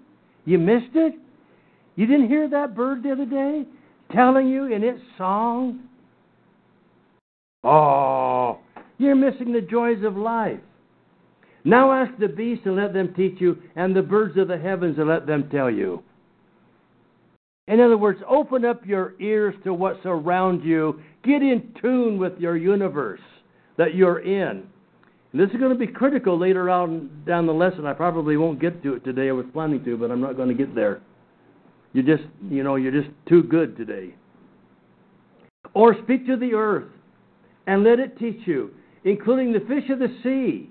You 0.45 0.59
missed 0.59 0.95
it? 0.95 1.15
You 1.95 2.07
didn't 2.07 2.29
hear 2.29 2.49
that 2.49 2.75
bird 2.75 3.03
the 3.03 3.13
other 3.13 3.27
day 3.27 3.65
telling 4.13 4.49
you 4.49 4.73
in 4.73 4.83
its 4.83 5.01
song? 5.17 5.81
Oh, 7.65 8.59
you're 8.99 9.17
missing 9.17 9.53
the 9.53 9.61
joys 9.61 10.03
of 10.05 10.17
life. 10.17 10.61
Now 11.69 11.93
ask 11.93 12.19
the 12.19 12.29
beasts 12.29 12.65
and 12.65 12.77
let 12.77 12.95
them 12.95 13.13
teach 13.13 13.43
you, 13.43 13.59
and 13.77 13.95
the 13.95 14.01
birds 14.01 14.39
of 14.39 14.49
the 14.49 14.57
heavens 14.57 14.97
and 14.97 15.07
let 15.07 15.27
them 15.27 15.51
tell 15.51 15.71
you. 15.71 16.03
In 17.67 17.79
other 17.79 17.99
words, 17.99 18.21
open 18.27 18.65
up 18.65 18.87
your 18.87 19.13
ears 19.21 19.55
to 19.65 19.75
what's 19.75 20.01
around 20.07 20.65
you. 20.65 20.99
Get 21.23 21.43
in 21.43 21.75
tune 21.83 22.17
with 22.17 22.39
your 22.39 22.57
universe 22.57 23.21
that 23.77 23.95
you're 23.95 24.21
in. 24.21 24.67
And 25.33 25.41
this 25.43 25.51
is 25.51 25.59
going 25.59 25.71
to 25.71 25.79
be 25.79 25.87
critical 25.87 26.39
later 26.39 26.71
on 26.71 27.11
down 27.27 27.47
the 27.47 27.53
lesson. 27.53 27.85
I 27.85 27.93
probably 27.93 28.39
won't 28.39 28.63
get 28.63 28.83
to 28.85 28.95
it 28.95 29.05
today. 29.05 29.29
I 29.29 29.33
was 29.33 29.45
planning 29.53 29.85
to, 29.85 29.99
but 29.99 30.11
I'm 30.11 30.23
not 30.23 30.39
going 30.39 30.49
to 30.49 30.55
get 30.55 30.75
there. 30.75 31.03
You 31.93 32.03
just, 32.03 32.25
you 32.49 32.63
know, 32.63 32.77
you're 32.77 32.99
just 32.99 33.15
too 33.29 33.43
good 33.43 33.77
today. 33.77 34.15
Or 35.75 35.95
speak 36.03 36.27
to 36.29 36.39
the 36.39 36.55
earth 36.55 36.89
and 37.67 37.85
let 37.85 38.01
it 38.01 38.19
teach 38.19 38.41
you, 38.47 38.71
including 39.05 39.53
the 39.53 39.61
fish 39.61 39.91
of 39.91 39.99
the 39.99 40.17
sea. 40.23 40.71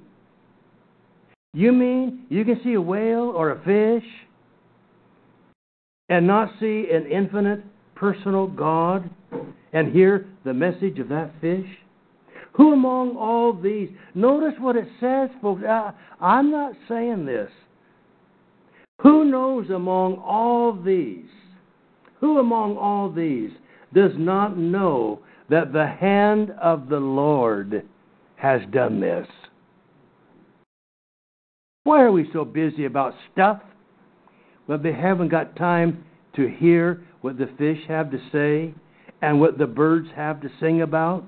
You 1.57 1.71
mean 1.71 2.27
you 2.29 2.45
can 2.45 2.61
see 2.63 2.75
a 2.75 2.81
whale 2.81 3.33
or 3.35 3.49
a 3.49 3.59
fish 3.63 4.07
and 6.07 6.27
not 6.27 6.51
see 6.59 6.85
an 6.93 7.07
infinite 7.07 7.63
personal 7.95 8.45
God 8.45 9.09
and 9.73 9.91
hear 9.91 10.27
the 10.45 10.53
message 10.53 10.99
of 10.99 11.09
that 11.09 11.31
fish? 11.41 11.65
Who 12.57 12.73
among 12.73 13.17
all 13.17 13.59
these? 13.59 13.89
Notice 14.13 14.53
what 14.59 14.75
it 14.75 14.87
says, 14.99 15.31
folks. 15.41 15.63
I, 15.67 15.93
I'm 16.21 16.51
not 16.51 16.73
saying 16.87 17.25
this. 17.25 17.49
Who 19.01 19.25
knows 19.25 19.71
among 19.71 20.17
all 20.17 20.79
these? 20.79 21.25
Who 22.19 22.37
among 22.37 22.77
all 22.77 23.11
these 23.11 23.49
does 23.95 24.11
not 24.15 24.59
know 24.59 25.21
that 25.49 25.73
the 25.73 25.87
hand 25.87 26.51
of 26.61 26.87
the 26.87 26.99
Lord 26.99 27.81
has 28.35 28.61
done 28.71 28.99
this? 28.99 29.25
Why 31.87 32.01
are 32.01 32.11
we 32.11 32.29
so 32.33 32.43
busy 32.43 32.83
about 32.83 33.13
stuff? 33.31 33.61
Well, 34.67 34.77
they 34.77 34.91
haven't 34.91 35.29
got 35.29 35.55
time 35.55 36.03
to 36.35 36.45
hear 36.45 37.05
what 37.21 37.37
the 37.37 37.49
fish 37.57 37.77
have 37.87 38.11
to 38.11 38.19
say 38.29 38.73
and 39.21 39.39
what 39.39 39.57
the 39.57 39.67
birds 39.67 40.09
have 40.13 40.41
to 40.41 40.49
sing 40.59 40.81
about. 40.81 41.23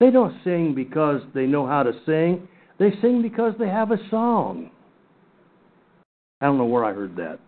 They 0.00 0.10
don't 0.10 0.34
sing 0.42 0.74
because 0.74 1.20
they 1.34 1.44
know 1.44 1.66
how 1.66 1.82
to 1.82 1.92
sing, 2.06 2.48
they 2.78 2.92
sing 3.02 3.20
because 3.20 3.52
they 3.58 3.68
have 3.68 3.90
a 3.90 3.98
song. 4.08 4.70
I 6.40 6.46
don't 6.46 6.56
know 6.56 6.64
where 6.64 6.86
I 6.86 6.94
heard 6.94 7.14
that. 7.16 7.40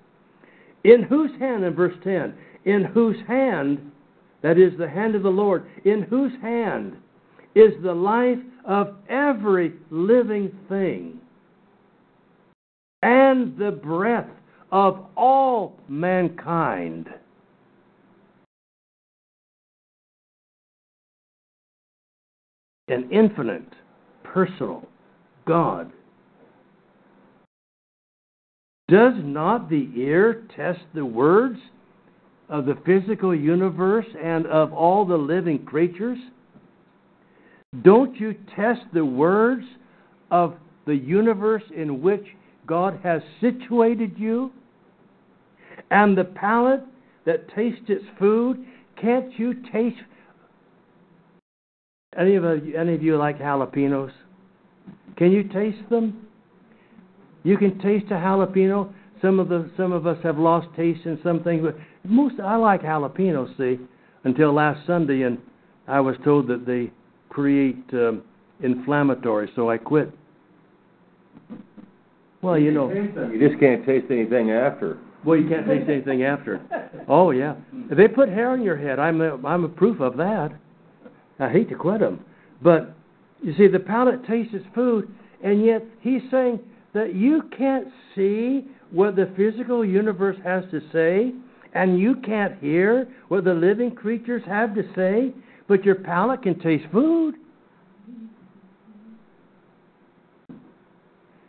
In 0.85 1.05
whose 1.05 1.31
hand, 1.41 1.65
in 1.65 1.75
verse 1.75 1.97
10, 2.05 2.35
in 2.67 2.85
whose 2.85 3.17
hand, 3.27 3.91
that 4.43 4.59
is 4.59 4.77
the 4.77 4.91
hand 4.91 5.15
of 5.15 5.23
the 5.23 5.31
Lord, 5.31 5.65
in 5.87 6.03
whose 6.03 6.33
hand 6.43 6.99
is 7.55 7.73
the 7.83 7.95
life 7.95 8.39
of 8.65 8.95
every 9.09 9.75
living 9.91 10.53
thing 10.69 11.21
and 13.03 13.57
the 13.59 13.71
breath 13.71 14.31
of 14.73 15.05
all 15.17 15.77
mankind. 15.89 17.09
An 22.89 23.09
infinite, 23.13 23.69
personal 24.23 24.87
God. 25.47 25.93
Does 28.89 29.15
not 29.19 29.71
the 29.71 29.91
ear 29.97 30.47
test 30.55 30.81
the 30.95 31.05
words 31.05 31.59
of 32.49 32.67
the 32.67 32.77
physical 32.85 33.35
universe 33.35 34.07
and 34.23 34.47
of 34.47 34.73
all 34.73 35.07
the 35.07 35.17
living 35.17 35.65
creatures? 35.65 36.19
Don't 37.83 38.15
you 38.17 38.35
test 38.55 38.83
the 38.93 39.05
words 39.05 39.65
of 40.31 40.55
the 40.87 40.95
universe 40.95 41.63
in 41.75 42.03
which 42.03 42.25
God 42.67 43.01
has 43.03 43.23
situated 43.41 44.15
you? 44.17 44.53
And 45.91 46.17
the 46.17 46.25
palate 46.25 46.85
that 47.27 47.49
tastes 47.55 47.85
its 47.89 48.05
food, 48.19 48.65
can't 49.01 49.39
you 49.39 49.55
taste? 49.73 49.97
Any 52.17 52.37
of, 52.37 52.45
you, 52.65 52.77
any 52.77 52.95
of 52.95 53.03
you 53.03 53.17
like 53.17 53.39
jalapenos? 53.39 54.13
Can 55.17 55.33
you 55.33 55.45
taste 55.45 55.89
them? 55.91 56.27
You 57.43 57.57
can 57.57 57.79
taste 57.79 58.07
a 58.11 58.15
jalapeno. 58.15 58.93
Some 59.21 59.41
of 59.41 59.49
the 59.49 59.71
some 59.77 59.93
of 59.93 60.07
us 60.07 60.19
have 60.23 60.39
lost 60.39 60.69
taste 60.77 61.07
in 61.07 61.19
some 61.23 61.43
things, 61.43 61.63
but 61.63 61.77
most 62.05 62.41
I 62.41 62.57
like 62.57 62.83
jalapenos. 62.83 63.57
See, 63.57 63.79
until 64.25 64.53
last 64.53 64.87
Sunday, 64.87 65.23
and 65.23 65.39
I 65.87 66.01
was 66.01 66.17
told 66.25 66.49
that 66.49 66.67
they 66.67 66.91
create 67.35 67.85
um, 67.93 68.23
inflammatory, 68.63 69.51
so 69.57 69.69
I 69.69 69.77
quit. 69.77 70.11
Well, 72.43 72.59
you 72.59 72.71
know, 72.71 72.91
You 72.93 73.49
just 73.49 73.59
can't 73.61 73.85
taste 73.85 74.07
anything 74.11 74.53
after. 74.53 74.99
well, 75.25 75.37
you 75.39 75.49
can't 75.49 75.67
taste 75.67 75.89
anything 75.91 76.23
after. 76.23 76.61
Oh 77.09 77.33
yeah, 77.33 77.57
they 77.91 78.07
put 78.07 78.29
hair 78.29 78.51
on 78.51 78.63
your 78.63 78.77
head, 78.77 78.99
I'm 78.99 79.21
a, 79.21 79.37
I'm 79.47 79.65
a 79.65 79.69
proof 79.69 80.01
of 80.01 80.17
that. 80.19 80.51
I 81.41 81.51
hate 81.51 81.69
to 81.71 81.75
quit 81.75 82.01
them, 82.01 82.25
but 82.63 82.95
you 83.43 83.53
see, 83.57 83.67
the 83.67 83.81
palate 83.81 84.25
tastes 84.27 84.55
food, 84.75 85.13
and 85.43 85.65
yet 85.65 85.85
he's 86.01 86.23
saying 86.31 86.61
that 86.93 87.15
you 87.15 87.43
can't 87.57 87.89
see 88.15 88.65
what 88.93 89.17
the 89.17 89.33
physical 89.37 89.85
universe 89.85 90.37
has 90.45 90.63
to 90.71 90.81
say, 90.93 91.33
and 91.75 91.99
you 91.99 92.15
can't 92.25 92.57
hear 92.61 93.09
what 93.29 93.43
the 93.45 93.53
living 93.53 93.91
creatures 93.91 94.43
have 94.47 94.75
to 94.77 94.83
say, 94.95 95.33
but 95.69 95.85
your 95.85 95.97
palate 95.97 96.43
can 96.43 96.59
taste 96.61 96.85
food. 96.93 97.35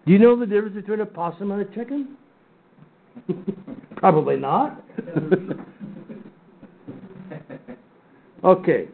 Do 0.06 0.12
you 0.12 0.20
know 0.20 0.40
the 0.40 0.46
difference 0.46 0.76
between 0.76 1.02
a 1.02 1.06
possum 1.06 1.52
and 1.52 1.62
a 1.62 1.76
chicken? 1.76 2.16
Probably 3.98 4.38
not. 4.38 4.84
okay. 8.44 8.88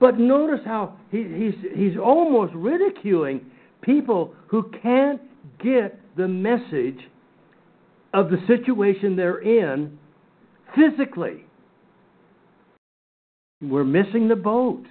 But 0.00 0.18
notice 0.18 0.60
how 0.64 0.96
he, 1.10 1.24
he's, 1.24 1.54
he's 1.76 1.98
almost 1.98 2.54
ridiculing 2.54 3.44
people 3.82 4.34
who 4.46 4.70
can't 4.82 5.20
get 5.62 6.00
the 6.16 6.28
message 6.28 6.98
of 8.14 8.30
the 8.30 8.38
situation 8.46 9.16
they're 9.16 9.40
in 9.40 9.98
physically. 10.74 11.44
We're 13.60 13.84
missing 13.84 14.28
the 14.28 14.36
boat. 14.36 14.84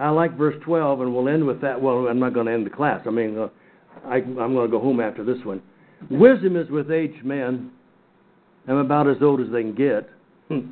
I 0.00 0.10
like 0.10 0.36
verse 0.36 0.54
12, 0.64 1.00
and 1.00 1.14
we'll 1.14 1.28
end 1.28 1.46
with 1.46 1.60
that. 1.62 1.80
Well, 1.80 2.06
I'm 2.06 2.20
not 2.20 2.34
going 2.34 2.46
to 2.46 2.52
end 2.52 2.66
the 2.66 2.70
class. 2.70 3.00
I 3.06 3.10
mean, 3.10 3.36
uh, 3.36 3.48
I, 4.06 4.16
I'm 4.16 4.34
going 4.34 4.66
to 4.66 4.70
go 4.70 4.78
home 4.78 5.00
after 5.00 5.24
this 5.24 5.38
one. 5.44 5.60
Wisdom 6.10 6.56
is 6.56 6.70
with 6.70 6.90
aged 6.90 7.24
men. 7.24 7.70
I'm 8.68 8.76
about 8.76 9.08
as 9.08 9.16
old 9.22 9.40
as 9.40 9.48
they 9.50 9.62
can 9.62 9.74
get. 9.74 10.08
Hmm. 10.48 10.70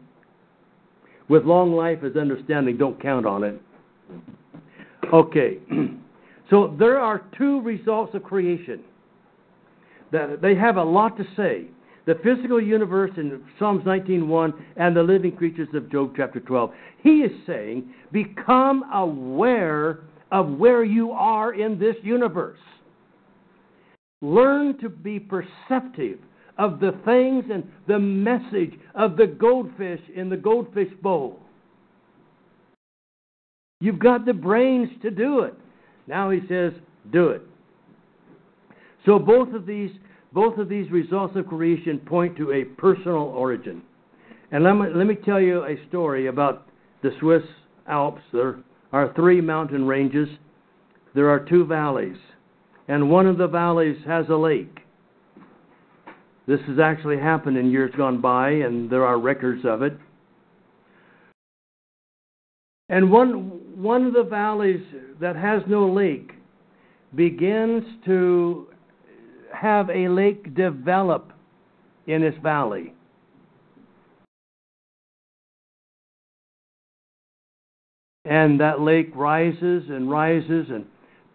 With 1.28 1.44
long 1.44 1.72
life 1.72 1.98
as 2.04 2.16
understanding, 2.16 2.76
don't 2.76 3.00
count 3.02 3.26
on 3.26 3.42
it. 3.42 3.60
Okay. 5.12 5.58
So 6.48 6.76
there 6.78 7.00
are 7.00 7.24
two 7.36 7.60
results 7.62 8.14
of 8.14 8.22
creation. 8.22 8.84
That 10.12 10.40
they 10.40 10.54
have 10.54 10.76
a 10.76 10.84
lot 10.84 11.16
to 11.16 11.24
say. 11.36 11.64
The 12.06 12.14
physical 12.22 12.62
universe 12.62 13.10
in 13.16 13.42
Psalms 13.58 13.84
19:1 13.84 14.54
and 14.76 14.96
the 14.96 15.02
living 15.02 15.36
creatures 15.36 15.68
of 15.74 15.90
Job 15.90 16.14
chapter 16.16 16.38
12. 16.38 16.72
He 17.02 17.22
is 17.22 17.32
saying, 17.46 17.92
become 18.12 18.84
aware 18.92 20.00
of 20.30 20.52
where 20.52 20.84
you 20.84 21.10
are 21.10 21.52
in 21.52 21.78
this 21.78 21.96
universe. 22.02 22.60
Learn 24.22 24.78
to 24.78 24.88
be 24.88 25.18
perceptive 25.18 26.20
of 26.58 26.80
the 26.80 26.92
things 27.04 27.44
and 27.52 27.64
the 27.86 27.98
message 27.98 28.78
of 28.94 29.16
the 29.16 29.26
goldfish 29.26 30.00
in 30.14 30.28
the 30.28 30.36
goldfish 30.36 30.92
bowl. 31.02 31.40
You've 33.80 33.98
got 33.98 34.24
the 34.24 34.32
brains 34.32 34.88
to 35.02 35.10
do 35.10 35.40
it. 35.40 35.54
Now 36.06 36.30
he 36.30 36.40
says, 36.48 36.72
do 37.12 37.28
it. 37.28 37.42
So 39.04 39.18
both 39.18 39.52
of 39.54 39.66
these 39.66 39.90
both 40.32 40.58
of 40.58 40.68
these 40.68 40.90
results 40.90 41.36
of 41.36 41.46
creation 41.46 41.98
point 41.98 42.36
to 42.36 42.52
a 42.52 42.64
personal 42.64 43.22
origin. 43.22 43.82
And 44.52 44.64
let 44.64 44.74
me, 44.74 44.86
let 44.94 45.06
me 45.06 45.14
tell 45.14 45.40
you 45.40 45.64
a 45.64 45.76
story 45.88 46.26
about 46.26 46.66
the 47.02 47.10
Swiss 47.20 47.42
Alps. 47.88 48.22
There 48.32 48.58
are 48.92 49.12
three 49.14 49.40
mountain 49.40 49.86
ranges 49.86 50.28
there 51.16 51.30
are 51.30 51.40
two 51.40 51.64
valleys, 51.64 52.18
and 52.88 53.10
one 53.10 53.26
of 53.26 53.38
the 53.38 53.46
valleys 53.46 53.96
has 54.06 54.26
a 54.28 54.36
lake. 54.36 54.80
This 56.46 56.60
has 56.68 56.78
actually 56.78 57.16
happened 57.16 57.56
in 57.56 57.70
years 57.70 57.90
gone 57.96 58.20
by, 58.20 58.50
and 58.50 58.90
there 58.90 59.06
are 59.06 59.18
records 59.18 59.64
of 59.64 59.80
it. 59.80 59.96
And 62.90 63.10
one, 63.10 63.82
one 63.82 64.04
of 64.04 64.12
the 64.12 64.24
valleys 64.24 64.82
that 65.18 65.36
has 65.36 65.62
no 65.66 65.90
lake 65.90 66.32
begins 67.14 67.82
to 68.04 68.68
have 69.60 69.88
a 69.90 70.08
lake 70.08 70.54
develop 70.54 71.32
in 72.06 72.22
this 72.22 72.34
valley. 72.42 72.92
And 78.24 78.60
that 78.60 78.80
lake 78.80 79.10
rises 79.14 79.84
and 79.88 80.10
rises, 80.10 80.66
and 80.68 80.84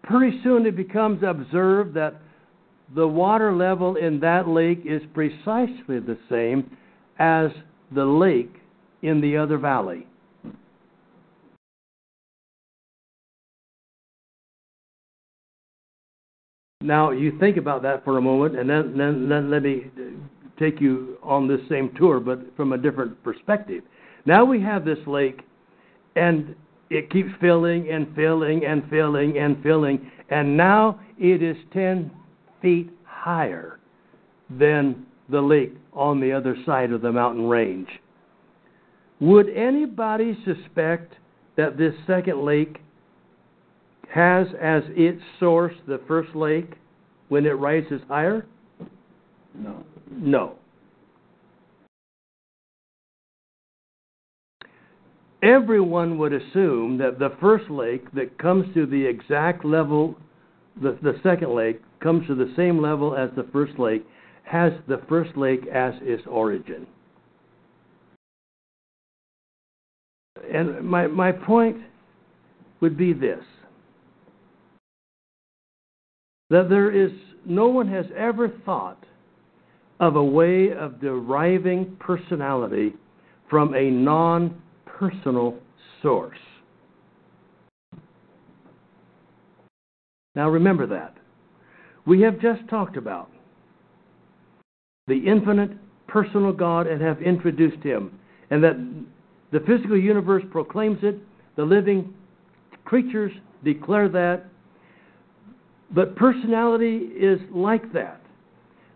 pretty 0.03 0.41
soon 0.43 0.65
it 0.65 0.75
becomes 0.75 1.23
observed 1.25 1.93
that 1.95 2.15
the 2.93 3.07
water 3.07 3.55
level 3.55 3.95
in 3.95 4.19
that 4.19 4.47
lake 4.47 4.81
is 4.85 5.01
precisely 5.13 5.99
the 5.99 6.17
same 6.29 6.77
as 7.17 7.51
the 7.93 8.03
lake 8.03 8.53
in 9.01 9.21
the 9.21 9.37
other 9.37 9.57
valley. 9.57 10.05
Now, 16.81 17.11
you 17.11 17.37
think 17.39 17.57
about 17.57 17.81
that 17.83 18.03
for 18.03 18.17
a 18.17 18.21
moment, 18.21 18.57
and 18.57 18.69
then, 18.69 18.97
then, 18.97 19.29
then 19.29 19.51
let 19.51 19.63
me 19.63 19.85
take 20.59 20.81
you 20.81 21.17
on 21.23 21.47
this 21.47 21.59
same 21.69 21.91
tour, 21.95 22.19
but 22.19 22.39
from 22.55 22.73
a 22.73 22.77
different 22.77 23.21
perspective. 23.23 23.83
Now 24.25 24.45
we 24.45 24.61
have 24.61 24.85
this 24.85 24.99
lake, 25.07 25.41
and 26.15 26.55
it 26.89 27.09
keeps 27.09 27.29
filling 27.39 27.89
and 27.89 28.13
filling 28.15 28.65
and 28.65 28.87
filling 28.89 29.37
and 29.37 29.61
filling, 29.63 30.11
and 30.29 30.55
now 30.55 30.99
it 31.17 31.41
is 31.41 31.57
10 31.73 32.11
feet 32.61 32.91
higher 33.05 33.79
than 34.49 35.05
the 35.29 35.41
lake 35.41 35.73
on 35.93 36.19
the 36.19 36.31
other 36.31 36.55
side 36.65 36.91
of 36.91 37.01
the 37.01 37.11
mountain 37.11 37.47
range. 37.47 37.87
Would 39.19 39.49
anybody 39.49 40.37
suspect 40.45 41.13
that 41.55 41.77
this 41.77 41.93
second 42.07 42.43
lake 42.43 42.79
has 44.13 44.47
as 44.61 44.83
its 44.89 45.21
source 45.39 45.73
the 45.87 46.01
first 46.07 46.35
lake 46.35 46.73
when 47.29 47.45
it 47.45 47.51
rises 47.51 48.01
higher? 48.09 48.45
No. 49.55 49.83
No. 50.11 50.55
Everyone 55.41 56.17
would 56.17 56.33
assume 56.33 56.97
that 56.97 57.19
the 57.19 57.35
first 57.39 57.69
lake 57.69 58.11
that 58.13 58.37
comes 58.37 58.71
to 58.75 58.85
the 58.85 59.03
exact 59.03 59.65
level, 59.65 60.15
the, 60.81 60.97
the 61.01 61.19
second 61.23 61.55
lake 61.55 61.81
comes 61.99 62.27
to 62.27 62.35
the 62.35 62.53
same 62.55 62.79
level 62.81 63.15
as 63.15 63.29
the 63.35 63.47
first 63.51 63.79
lake, 63.79 64.05
has 64.43 64.73
the 64.87 65.01
first 65.07 65.35
lake 65.37 65.65
as 65.73 65.93
its 66.01 66.21
origin. 66.27 66.85
And 70.53 70.83
my, 70.83 71.07
my 71.07 71.31
point 71.31 71.77
would 72.81 72.97
be 72.97 73.13
this 73.13 73.43
that 76.51 76.67
there 76.69 76.91
is 76.91 77.11
no 77.45 77.69
one 77.69 77.87
has 77.87 78.05
ever 78.15 78.49
thought 78.65 79.03
of 80.01 80.17
a 80.17 80.23
way 80.23 80.71
of 80.77 80.99
deriving 80.99 81.95
personality 81.99 82.93
from 83.49 83.73
a 83.73 83.89
non 83.89 84.61
personal 84.85 85.57
source. 86.01 86.37
Now 90.35 90.49
remember 90.49 90.85
that. 90.87 91.15
We 92.05 92.21
have 92.21 92.39
just 92.41 92.67
talked 92.69 92.97
about 92.97 93.29
the 95.07 95.17
infinite 95.25 95.71
personal 96.07 96.51
God 96.51 96.85
and 96.85 97.01
have 97.01 97.21
introduced 97.21 97.81
him, 97.83 98.19
and 98.49 98.61
that 98.63 98.75
the 99.51 99.59
physical 99.61 99.97
universe 99.97 100.43
proclaims 100.51 100.99
it, 101.01 101.17
the 101.55 101.63
living 101.63 102.13
creatures 102.83 103.31
declare 103.63 104.09
that, 104.09 104.45
but 105.93 106.15
personality 106.15 106.97
is 106.97 107.39
like 107.51 107.91
that. 107.93 108.21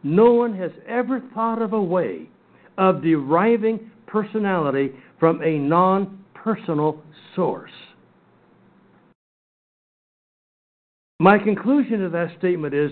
No 0.03 0.33
one 0.33 0.55
has 0.57 0.71
ever 0.87 1.21
thought 1.33 1.61
of 1.61 1.73
a 1.73 1.81
way 1.81 2.29
of 2.77 3.01
deriving 3.01 3.91
personality 4.07 4.91
from 5.19 5.41
a 5.41 5.57
non 5.57 6.23
personal 6.33 7.01
source. 7.35 7.71
My 11.19 11.37
conclusion 11.37 11.99
to 11.99 12.09
that 12.09 12.37
statement 12.37 12.73
is 12.73 12.91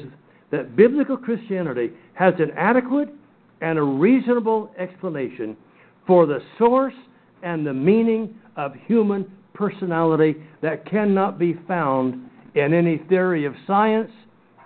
that 0.51 0.75
biblical 0.75 1.17
Christianity 1.17 1.91
has 2.13 2.33
an 2.39 2.51
adequate 2.57 3.09
and 3.61 3.77
a 3.77 3.83
reasonable 3.83 4.71
explanation 4.77 5.57
for 6.07 6.25
the 6.25 6.39
source 6.57 6.93
and 7.43 7.65
the 7.65 7.73
meaning 7.73 8.35
of 8.55 8.73
human 8.87 9.31
personality 9.53 10.35
that 10.61 10.89
cannot 10.89 11.37
be 11.37 11.55
found 11.67 12.29
in 12.55 12.73
any 12.73 12.97
theory 13.09 13.45
of 13.45 13.53
science, 13.65 14.11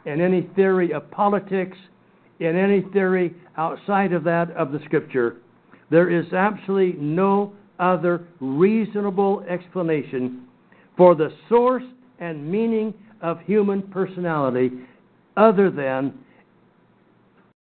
in 0.06 0.22
any 0.22 0.50
theory 0.56 0.94
of 0.94 1.10
politics, 1.12 1.78
in 2.40 2.56
any 2.56 2.82
theory 2.94 3.36
outside 3.58 4.14
of 4.14 4.24
that 4.24 4.52
of 4.52 4.72
the 4.72 4.80
Scripture. 4.86 5.38
There 5.90 6.10
is 6.10 6.32
absolutely 6.34 7.00
no 7.02 7.54
other 7.80 8.28
reasonable 8.40 9.44
explanation 9.50 10.48
for 10.96 11.16
the 11.16 11.30
source 11.48 11.84
and 12.20 12.50
meaning 12.50 12.94
of 13.22 13.40
human 13.42 13.82
personality 13.84 14.72
other 15.36 15.70
than 15.70 16.14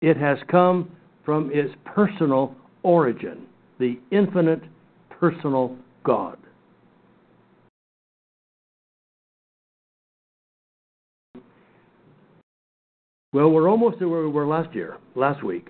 it 0.03 0.17
has 0.17 0.39
come 0.51 0.91
from 1.25 1.51
its 1.53 1.73
personal 1.85 2.55
origin, 2.83 3.47
the 3.79 3.99
infinite 4.11 4.63
personal 5.11 5.77
God. 6.05 6.39
Well, 13.33 13.51
we're 13.51 13.71
almost 13.71 14.01
to 14.01 14.09
where 14.09 14.23
we 14.23 14.29
were 14.29 14.47
last 14.47 14.75
year, 14.75 14.97
last 15.15 15.45
week. 15.45 15.69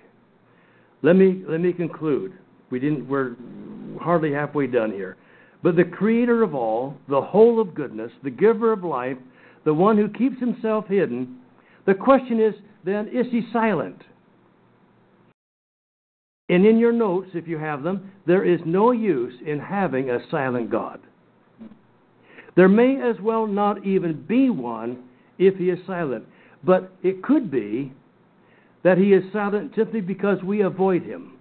Let 1.03 1.15
me 1.15 1.43
let 1.47 1.61
me 1.61 1.73
conclude. 1.73 2.33
We 2.71 2.79
didn't. 2.79 3.07
We're 3.07 3.35
hardly 3.99 4.31
halfway 4.31 4.65
done 4.65 4.91
here. 4.91 5.17
But 5.61 5.75
the 5.75 5.83
Creator 5.83 6.41
of 6.41 6.55
all, 6.55 6.95
the 7.07 7.21
whole 7.21 7.61
of 7.61 7.75
goodness, 7.75 8.11
the 8.23 8.31
Giver 8.31 8.73
of 8.73 8.83
life, 8.83 9.17
the 9.63 9.73
one 9.73 9.95
who 9.95 10.09
keeps 10.09 10.39
Himself 10.39 10.87
hidden. 10.87 11.37
The 11.85 11.93
question 11.93 12.41
is 12.41 12.55
then: 12.83 13.07
Is 13.09 13.27
He 13.31 13.41
silent? 13.53 14.01
And 16.49 16.65
in 16.65 16.79
your 16.79 16.91
notes, 16.91 17.29
if 17.33 17.47
you 17.47 17.59
have 17.59 17.83
them, 17.83 18.11
there 18.25 18.43
is 18.43 18.59
no 18.65 18.91
use 18.91 19.35
in 19.45 19.59
having 19.59 20.09
a 20.09 20.19
silent 20.31 20.71
God. 20.71 20.99
There 22.55 22.67
may 22.67 22.99
as 23.01 23.21
well 23.21 23.45
not 23.45 23.85
even 23.85 24.25
be 24.27 24.49
one 24.49 25.03
if 25.37 25.55
He 25.55 25.69
is 25.69 25.79
silent. 25.85 26.25
But 26.63 26.91
it 27.01 27.23
could 27.23 27.49
be 27.49 27.91
that 28.83 28.97
he 28.97 29.13
is 29.13 29.23
silent 29.31 29.73
simply 29.75 30.01
because 30.01 30.41
we 30.43 30.61
avoid 30.61 31.03
him. 31.03 31.33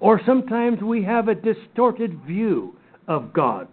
Or 0.00 0.20
sometimes 0.26 0.82
we 0.82 1.02
have 1.04 1.28
a 1.28 1.34
distorted 1.34 2.20
view 2.26 2.76
of 3.08 3.32
God. 3.32 3.68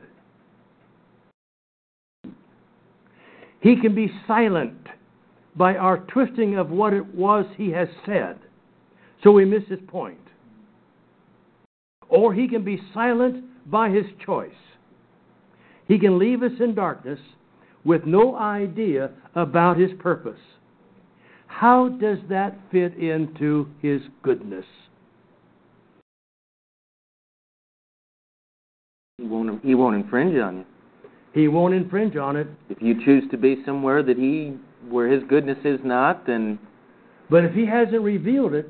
He 3.62 3.80
can 3.80 3.96
be 3.96 4.12
silent 4.28 4.88
by 5.56 5.76
our 5.76 6.00
twisting 6.00 6.58
of 6.58 6.70
what 6.70 6.94
it 6.94 7.16
was 7.16 7.46
he 7.56 7.72
has 7.72 7.88
said, 8.06 8.38
so 9.24 9.32
we 9.32 9.46
miss 9.46 9.64
his 9.70 9.80
point. 9.88 10.18
Or 12.10 12.34
he 12.34 12.48
can 12.48 12.64
be 12.64 12.82
silent 12.94 13.46
by 13.70 13.90
his 13.90 14.06
choice. 14.26 14.52
He 15.88 16.00
can 16.00 16.20
leave 16.20 16.44
us 16.44 16.52
in 16.60 16.76
darkness 16.76 17.20
with 17.86 18.06
no 18.06 18.36
idea 18.36 19.12
about 19.36 19.78
his 19.78 19.92
purpose. 20.00 20.40
How 21.48 21.90
does 21.90 22.18
that 22.30 22.58
fit 22.72 22.96
into 22.98 23.68
his 23.82 24.02
goodness? 24.24 24.66
He 29.18 29.26
won't, 29.26 29.64
he 29.64 29.76
won't 29.76 29.96
infringe 29.96 30.38
on 30.40 30.58
you. 30.58 30.66
He 31.34 31.48
won't 31.48 31.74
infringe 31.74 32.16
on 32.16 32.36
it. 32.36 32.48
If 32.70 32.82
you 32.82 33.04
choose 33.06 33.24
to 33.32 33.38
be 33.38 33.64
somewhere 33.66 34.04
that 34.04 34.18
he, 34.18 34.58
where 34.90 35.08
his 35.08 35.24
goodness 35.30 35.58
is 35.64 35.80
not, 35.84 36.26
then 36.28 36.60
But 37.30 37.46
if 37.46 37.54
he 37.54 37.66
hasn't 37.66 38.02
revealed 38.02 38.54
it, 38.54 38.70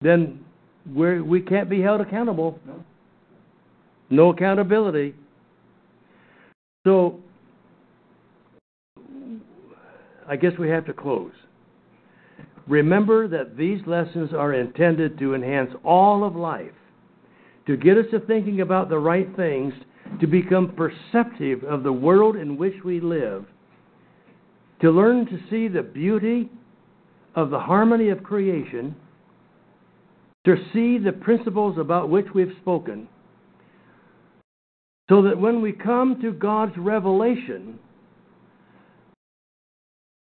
then 0.00 0.44
we're, 0.86 1.22
we 1.22 1.40
can't 1.40 1.68
be 1.68 1.82
held 1.82 2.00
accountable. 2.00 2.58
No. 2.66 2.84
No 4.10 4.30
accountability. 4.30 5.14
So, 6.84 7.20
I 10.28 10.36
guess 10.36 10.52
we 10.58 10.68
have 10.68 10.86
to 10.86 10.92
close. 10.92 11.32
Remember 12.66 13.26
that 13.28 13.56
these 13.56 13.80
lessons 13.86 14.32
are 14.34 14.52
intended 14.52 15.18
to 15.18 15.34
enhance 15.34 15.70
all 15.84 16.22
of 16.22 16.36
life, 16.36 16.72
to 17.66 17.76
get 17.76 17.96
us 17.96 18.04
to 18.10 18.20
thinking 18.20 18.60
about 18.60 18.90
the 18.90 18.98
right 18.98 19.28
things, 19.36 19.72
to 20.20 20.26
become 20.26 20.74
perceptive 20.74 21.64
of 21.64 21.82
the 21.82 21.92
world 21.92 22.36
in 22.36 22.56
which 22.56 22.74
we 22.84 23.00
live, 23.00 23.46
to 24.80 24.90
learn 24.90 25.26
to 25.26 25.38
see 25.50 25.68
the 25.68 25.82
beauty 25.82 26.50
of 27.34 27.50
the 27.50 27.58
harmony 27.58 28.10
of 28.10 28.22
creation, 28.22 28.94
to 30.44 30.56
see 30.72 30.98
the 30.98 31.12
principles 31.12 31.78
about 31.78 32.08
which 32.08 32.26
we've 32.34 32.52
spoken, 32.60 33.08
so 35.08 35.22
that 35.22 35.40
when 35.40 35.62
we 35.62 35.72
come 35.72 36.20
to 36.20 36.32
God's 36.32 36.76
revelation, 36.76 37.78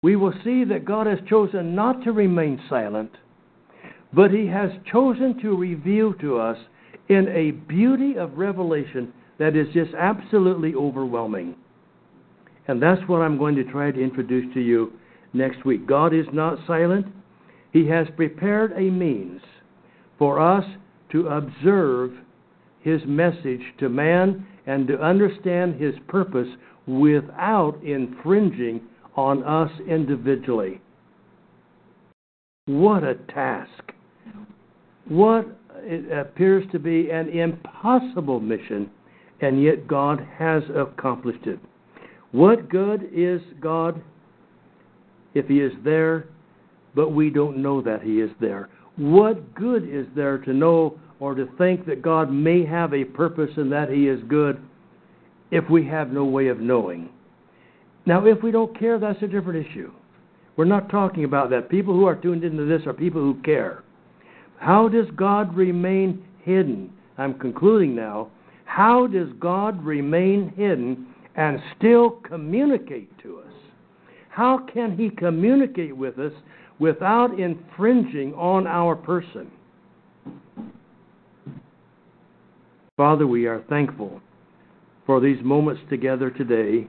we 0.01 0.15
will 0.15 0.33
see 0.43 0.63
that 0.65 0.85
God 0.85 1.07
has 1.07 1.19
chosen 1.27 1.75
not 1.75 2.03
to 2.03 2.11
remain 2.11 2.61
silent, 2.69 3.11
but 4.13 4.31
He 4.31 4.47
has 4.47 4.69
chosen 4.91 5.39
to 5.41 5.57
reveal 5.57 6.13
to 6.15 6.37
us 6.37 6.57
in 7.09 7.27
a 7.29 7.51
beauty 7.51 8.17
of 8.17 8.37
revelation 8.37 9.11
that 9.39 9.55
is 9.55 9.67
just 9.73 9.93
absolutely 9.97 10.73
overwhelming. 10.75 11.55
And 12.67 12.81
that's 12.81 13.01
what 13.07 13.21
I'm 13.21 13.37
going 13.37 13.55
to 13.55 13.63
try 13.63 13.91
to 13.91 14.01
introduce 14.01 14.53
to 14.53 14.61
you 14.61 14.93
next 15.33 15.65
week. 15.65 15.87
God 15.87 16.13
is 16.13 16.25
not 16.31 16.59
silent, 16.65 17.07
He 17.73 17.87
has 17.87 18.07
prepared 18.15 18.71
a 18.73 18.89
means 18.89 19.41
for 20.17 20.39
us 20.39 20.65
to 21.11 21.27
observe 21.27 22.11
His 22.87 23.01
message 23.05 23.59
to 23.79 23.89
man 23.89 24.47
and 24.65 24.87
to 24.87 24.97
understand 25.01 25.75
His 25.75 25.93
purpose 26.07 26.47
without 26.87 27.77
infringing 27.83 28.79
on 29.17 29.43
us 29.43 29.69
individually. 29.89 30.79
What 32.67 33.03
a 33.03 33.15
task! 33.15 33.91
What 35.09 35.47
appears 36.17 36.63
to 36.71 36.79
be 36.79 37.09
an 37.11 37.27
impossible 37.27 38.39
mission, 38.39 38.89
and 39.41 39.61
yet 39.61 39.85
God 39.85 40.25
has 40.37 40.63
accomplished 40.73 41.45
it. 41.45 41.59
What 42.31 42.69
good 42.69 43.09
is 43.13 43.41
God 43.59 44.01
if 45.33 45.47
He 45.47 45.59
is 45.59 45.73
there, 45.83 46.27
but 46.95 47.09
we 47.09 47.31
don't 47.31 47.57
know 47.57 47.81
that 47.81 48.01
He 48.01 48.21
is 48.21 48.31
there? 48.39 48.69
What 48.95 49.53
good 49.55 49.83
is 49.83 50.07
there 50.15 50.37
to 50.37 50.53
know 50.53 50.97
or 51.19 51.33
to 51.35 51.47
think 51.57 51.85
that 51.85 52.01
God 52.01 52.31
may 52.31 52.65
have 52.65 52.93
a 52.93 53.03
purpose 53.03 53.51
and 53.57 53.71
that 53.71 53.89
He 53.89 54.07
is 54.07 54.21
good 54.27 54.59
if 55.51 55.69
we 55.69 55.85
have 55.87 56.11
no 56.11 56.25
way 56.25 56.47
of 56.47 56.59
knowing? 56.59 57.09
Now, 58.05 58.25
if 58.25 58.41
we 58.41 58.51
don't 58.51 58.77
care, 58.77 58.99
that's 58.99 59.21
a 59.21 59.27
different 59.27 59.67
issue. 59.67 59.91
We're 60.55 60.65
not 60.65 60.89
talking 60.89 61.23
about 61.23 61.49
that. 61.51 61.69
People 61.69 61.93
who 61.93 62.05
are 62.05 62.15
tuned 62.15 62.43
into 62.43 62.65
this 62.65 62.87
are 62.87 62.93
people 62.93 63.21
who 63.21 63.41
care. 63.41 63.83
How 64.57 64.87
does 64.87 65.07
God 65.15 65.55
remain 65.55 66.23
hidden? 66.43 66.91
I'm 67.17 67.37
concluding 67.37 67.95
now. 67.95 68.29
How 68.65 69.07
does 69.07 69.29
God 69.39 69.83
remain 69.83 70.53
hidden 70.55 71.07
and 71.35 71.59
still 71.77 72.11
communicate 72.11 73.15
to 73.19 73.39
us? 73.39 73.53
How 74.29 74.59
can 74.71 74.97
He 74.97 75.09
communicate 75.09 75.95
with 75.95 76.17
us 76.19 76.33
without 76.79 77.39
infringing 77.39 78.33
on 78.33 78.67
our 78.67 78.95
person? 78.95 79.51
Father, 82.97 83.27
we 83.27 83.45
are 83.45 83.63
thankful 83.69 84.19
for 85.05 85.21
these 85.21 85.37
moments 85.43 85.81
together 85.87 86.31
today. 86.31 86.87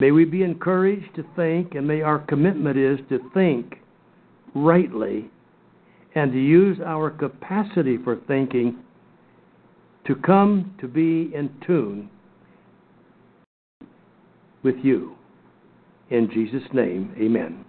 May 0.00 0.10
we 0.10 0.24
be 0.24 0.42
encouraged 0.42 1.14
to 1.16 1.24
think, 1.36 1.74
and 1.74 1.86
may 1.86 2.00
our 2.00 2.18
commitment 2.18 2.78
is 2.78 2.98
to 3.10 3.20
think 3.34 3.74
rightly 4.54 5.30
and 6.14 6.32
to 6.32 6.38
use 6.38 6.78
our 6.84 7.10
capacity 7.10 7.98
for 8.02 8.16
thinking 8.26 8.78
to 10.06 10.14
come 10.14 10.74
to 10.80 10.88
be 10.88 11.30
in 11.34 11.50
tune 11.66 12.08
with 14.62 14.76
you. 14.82 15.14
In 16.10 16.30
Jesus' 16.32 16.68
name, 16.72 17.14
amen. 17.18 17.64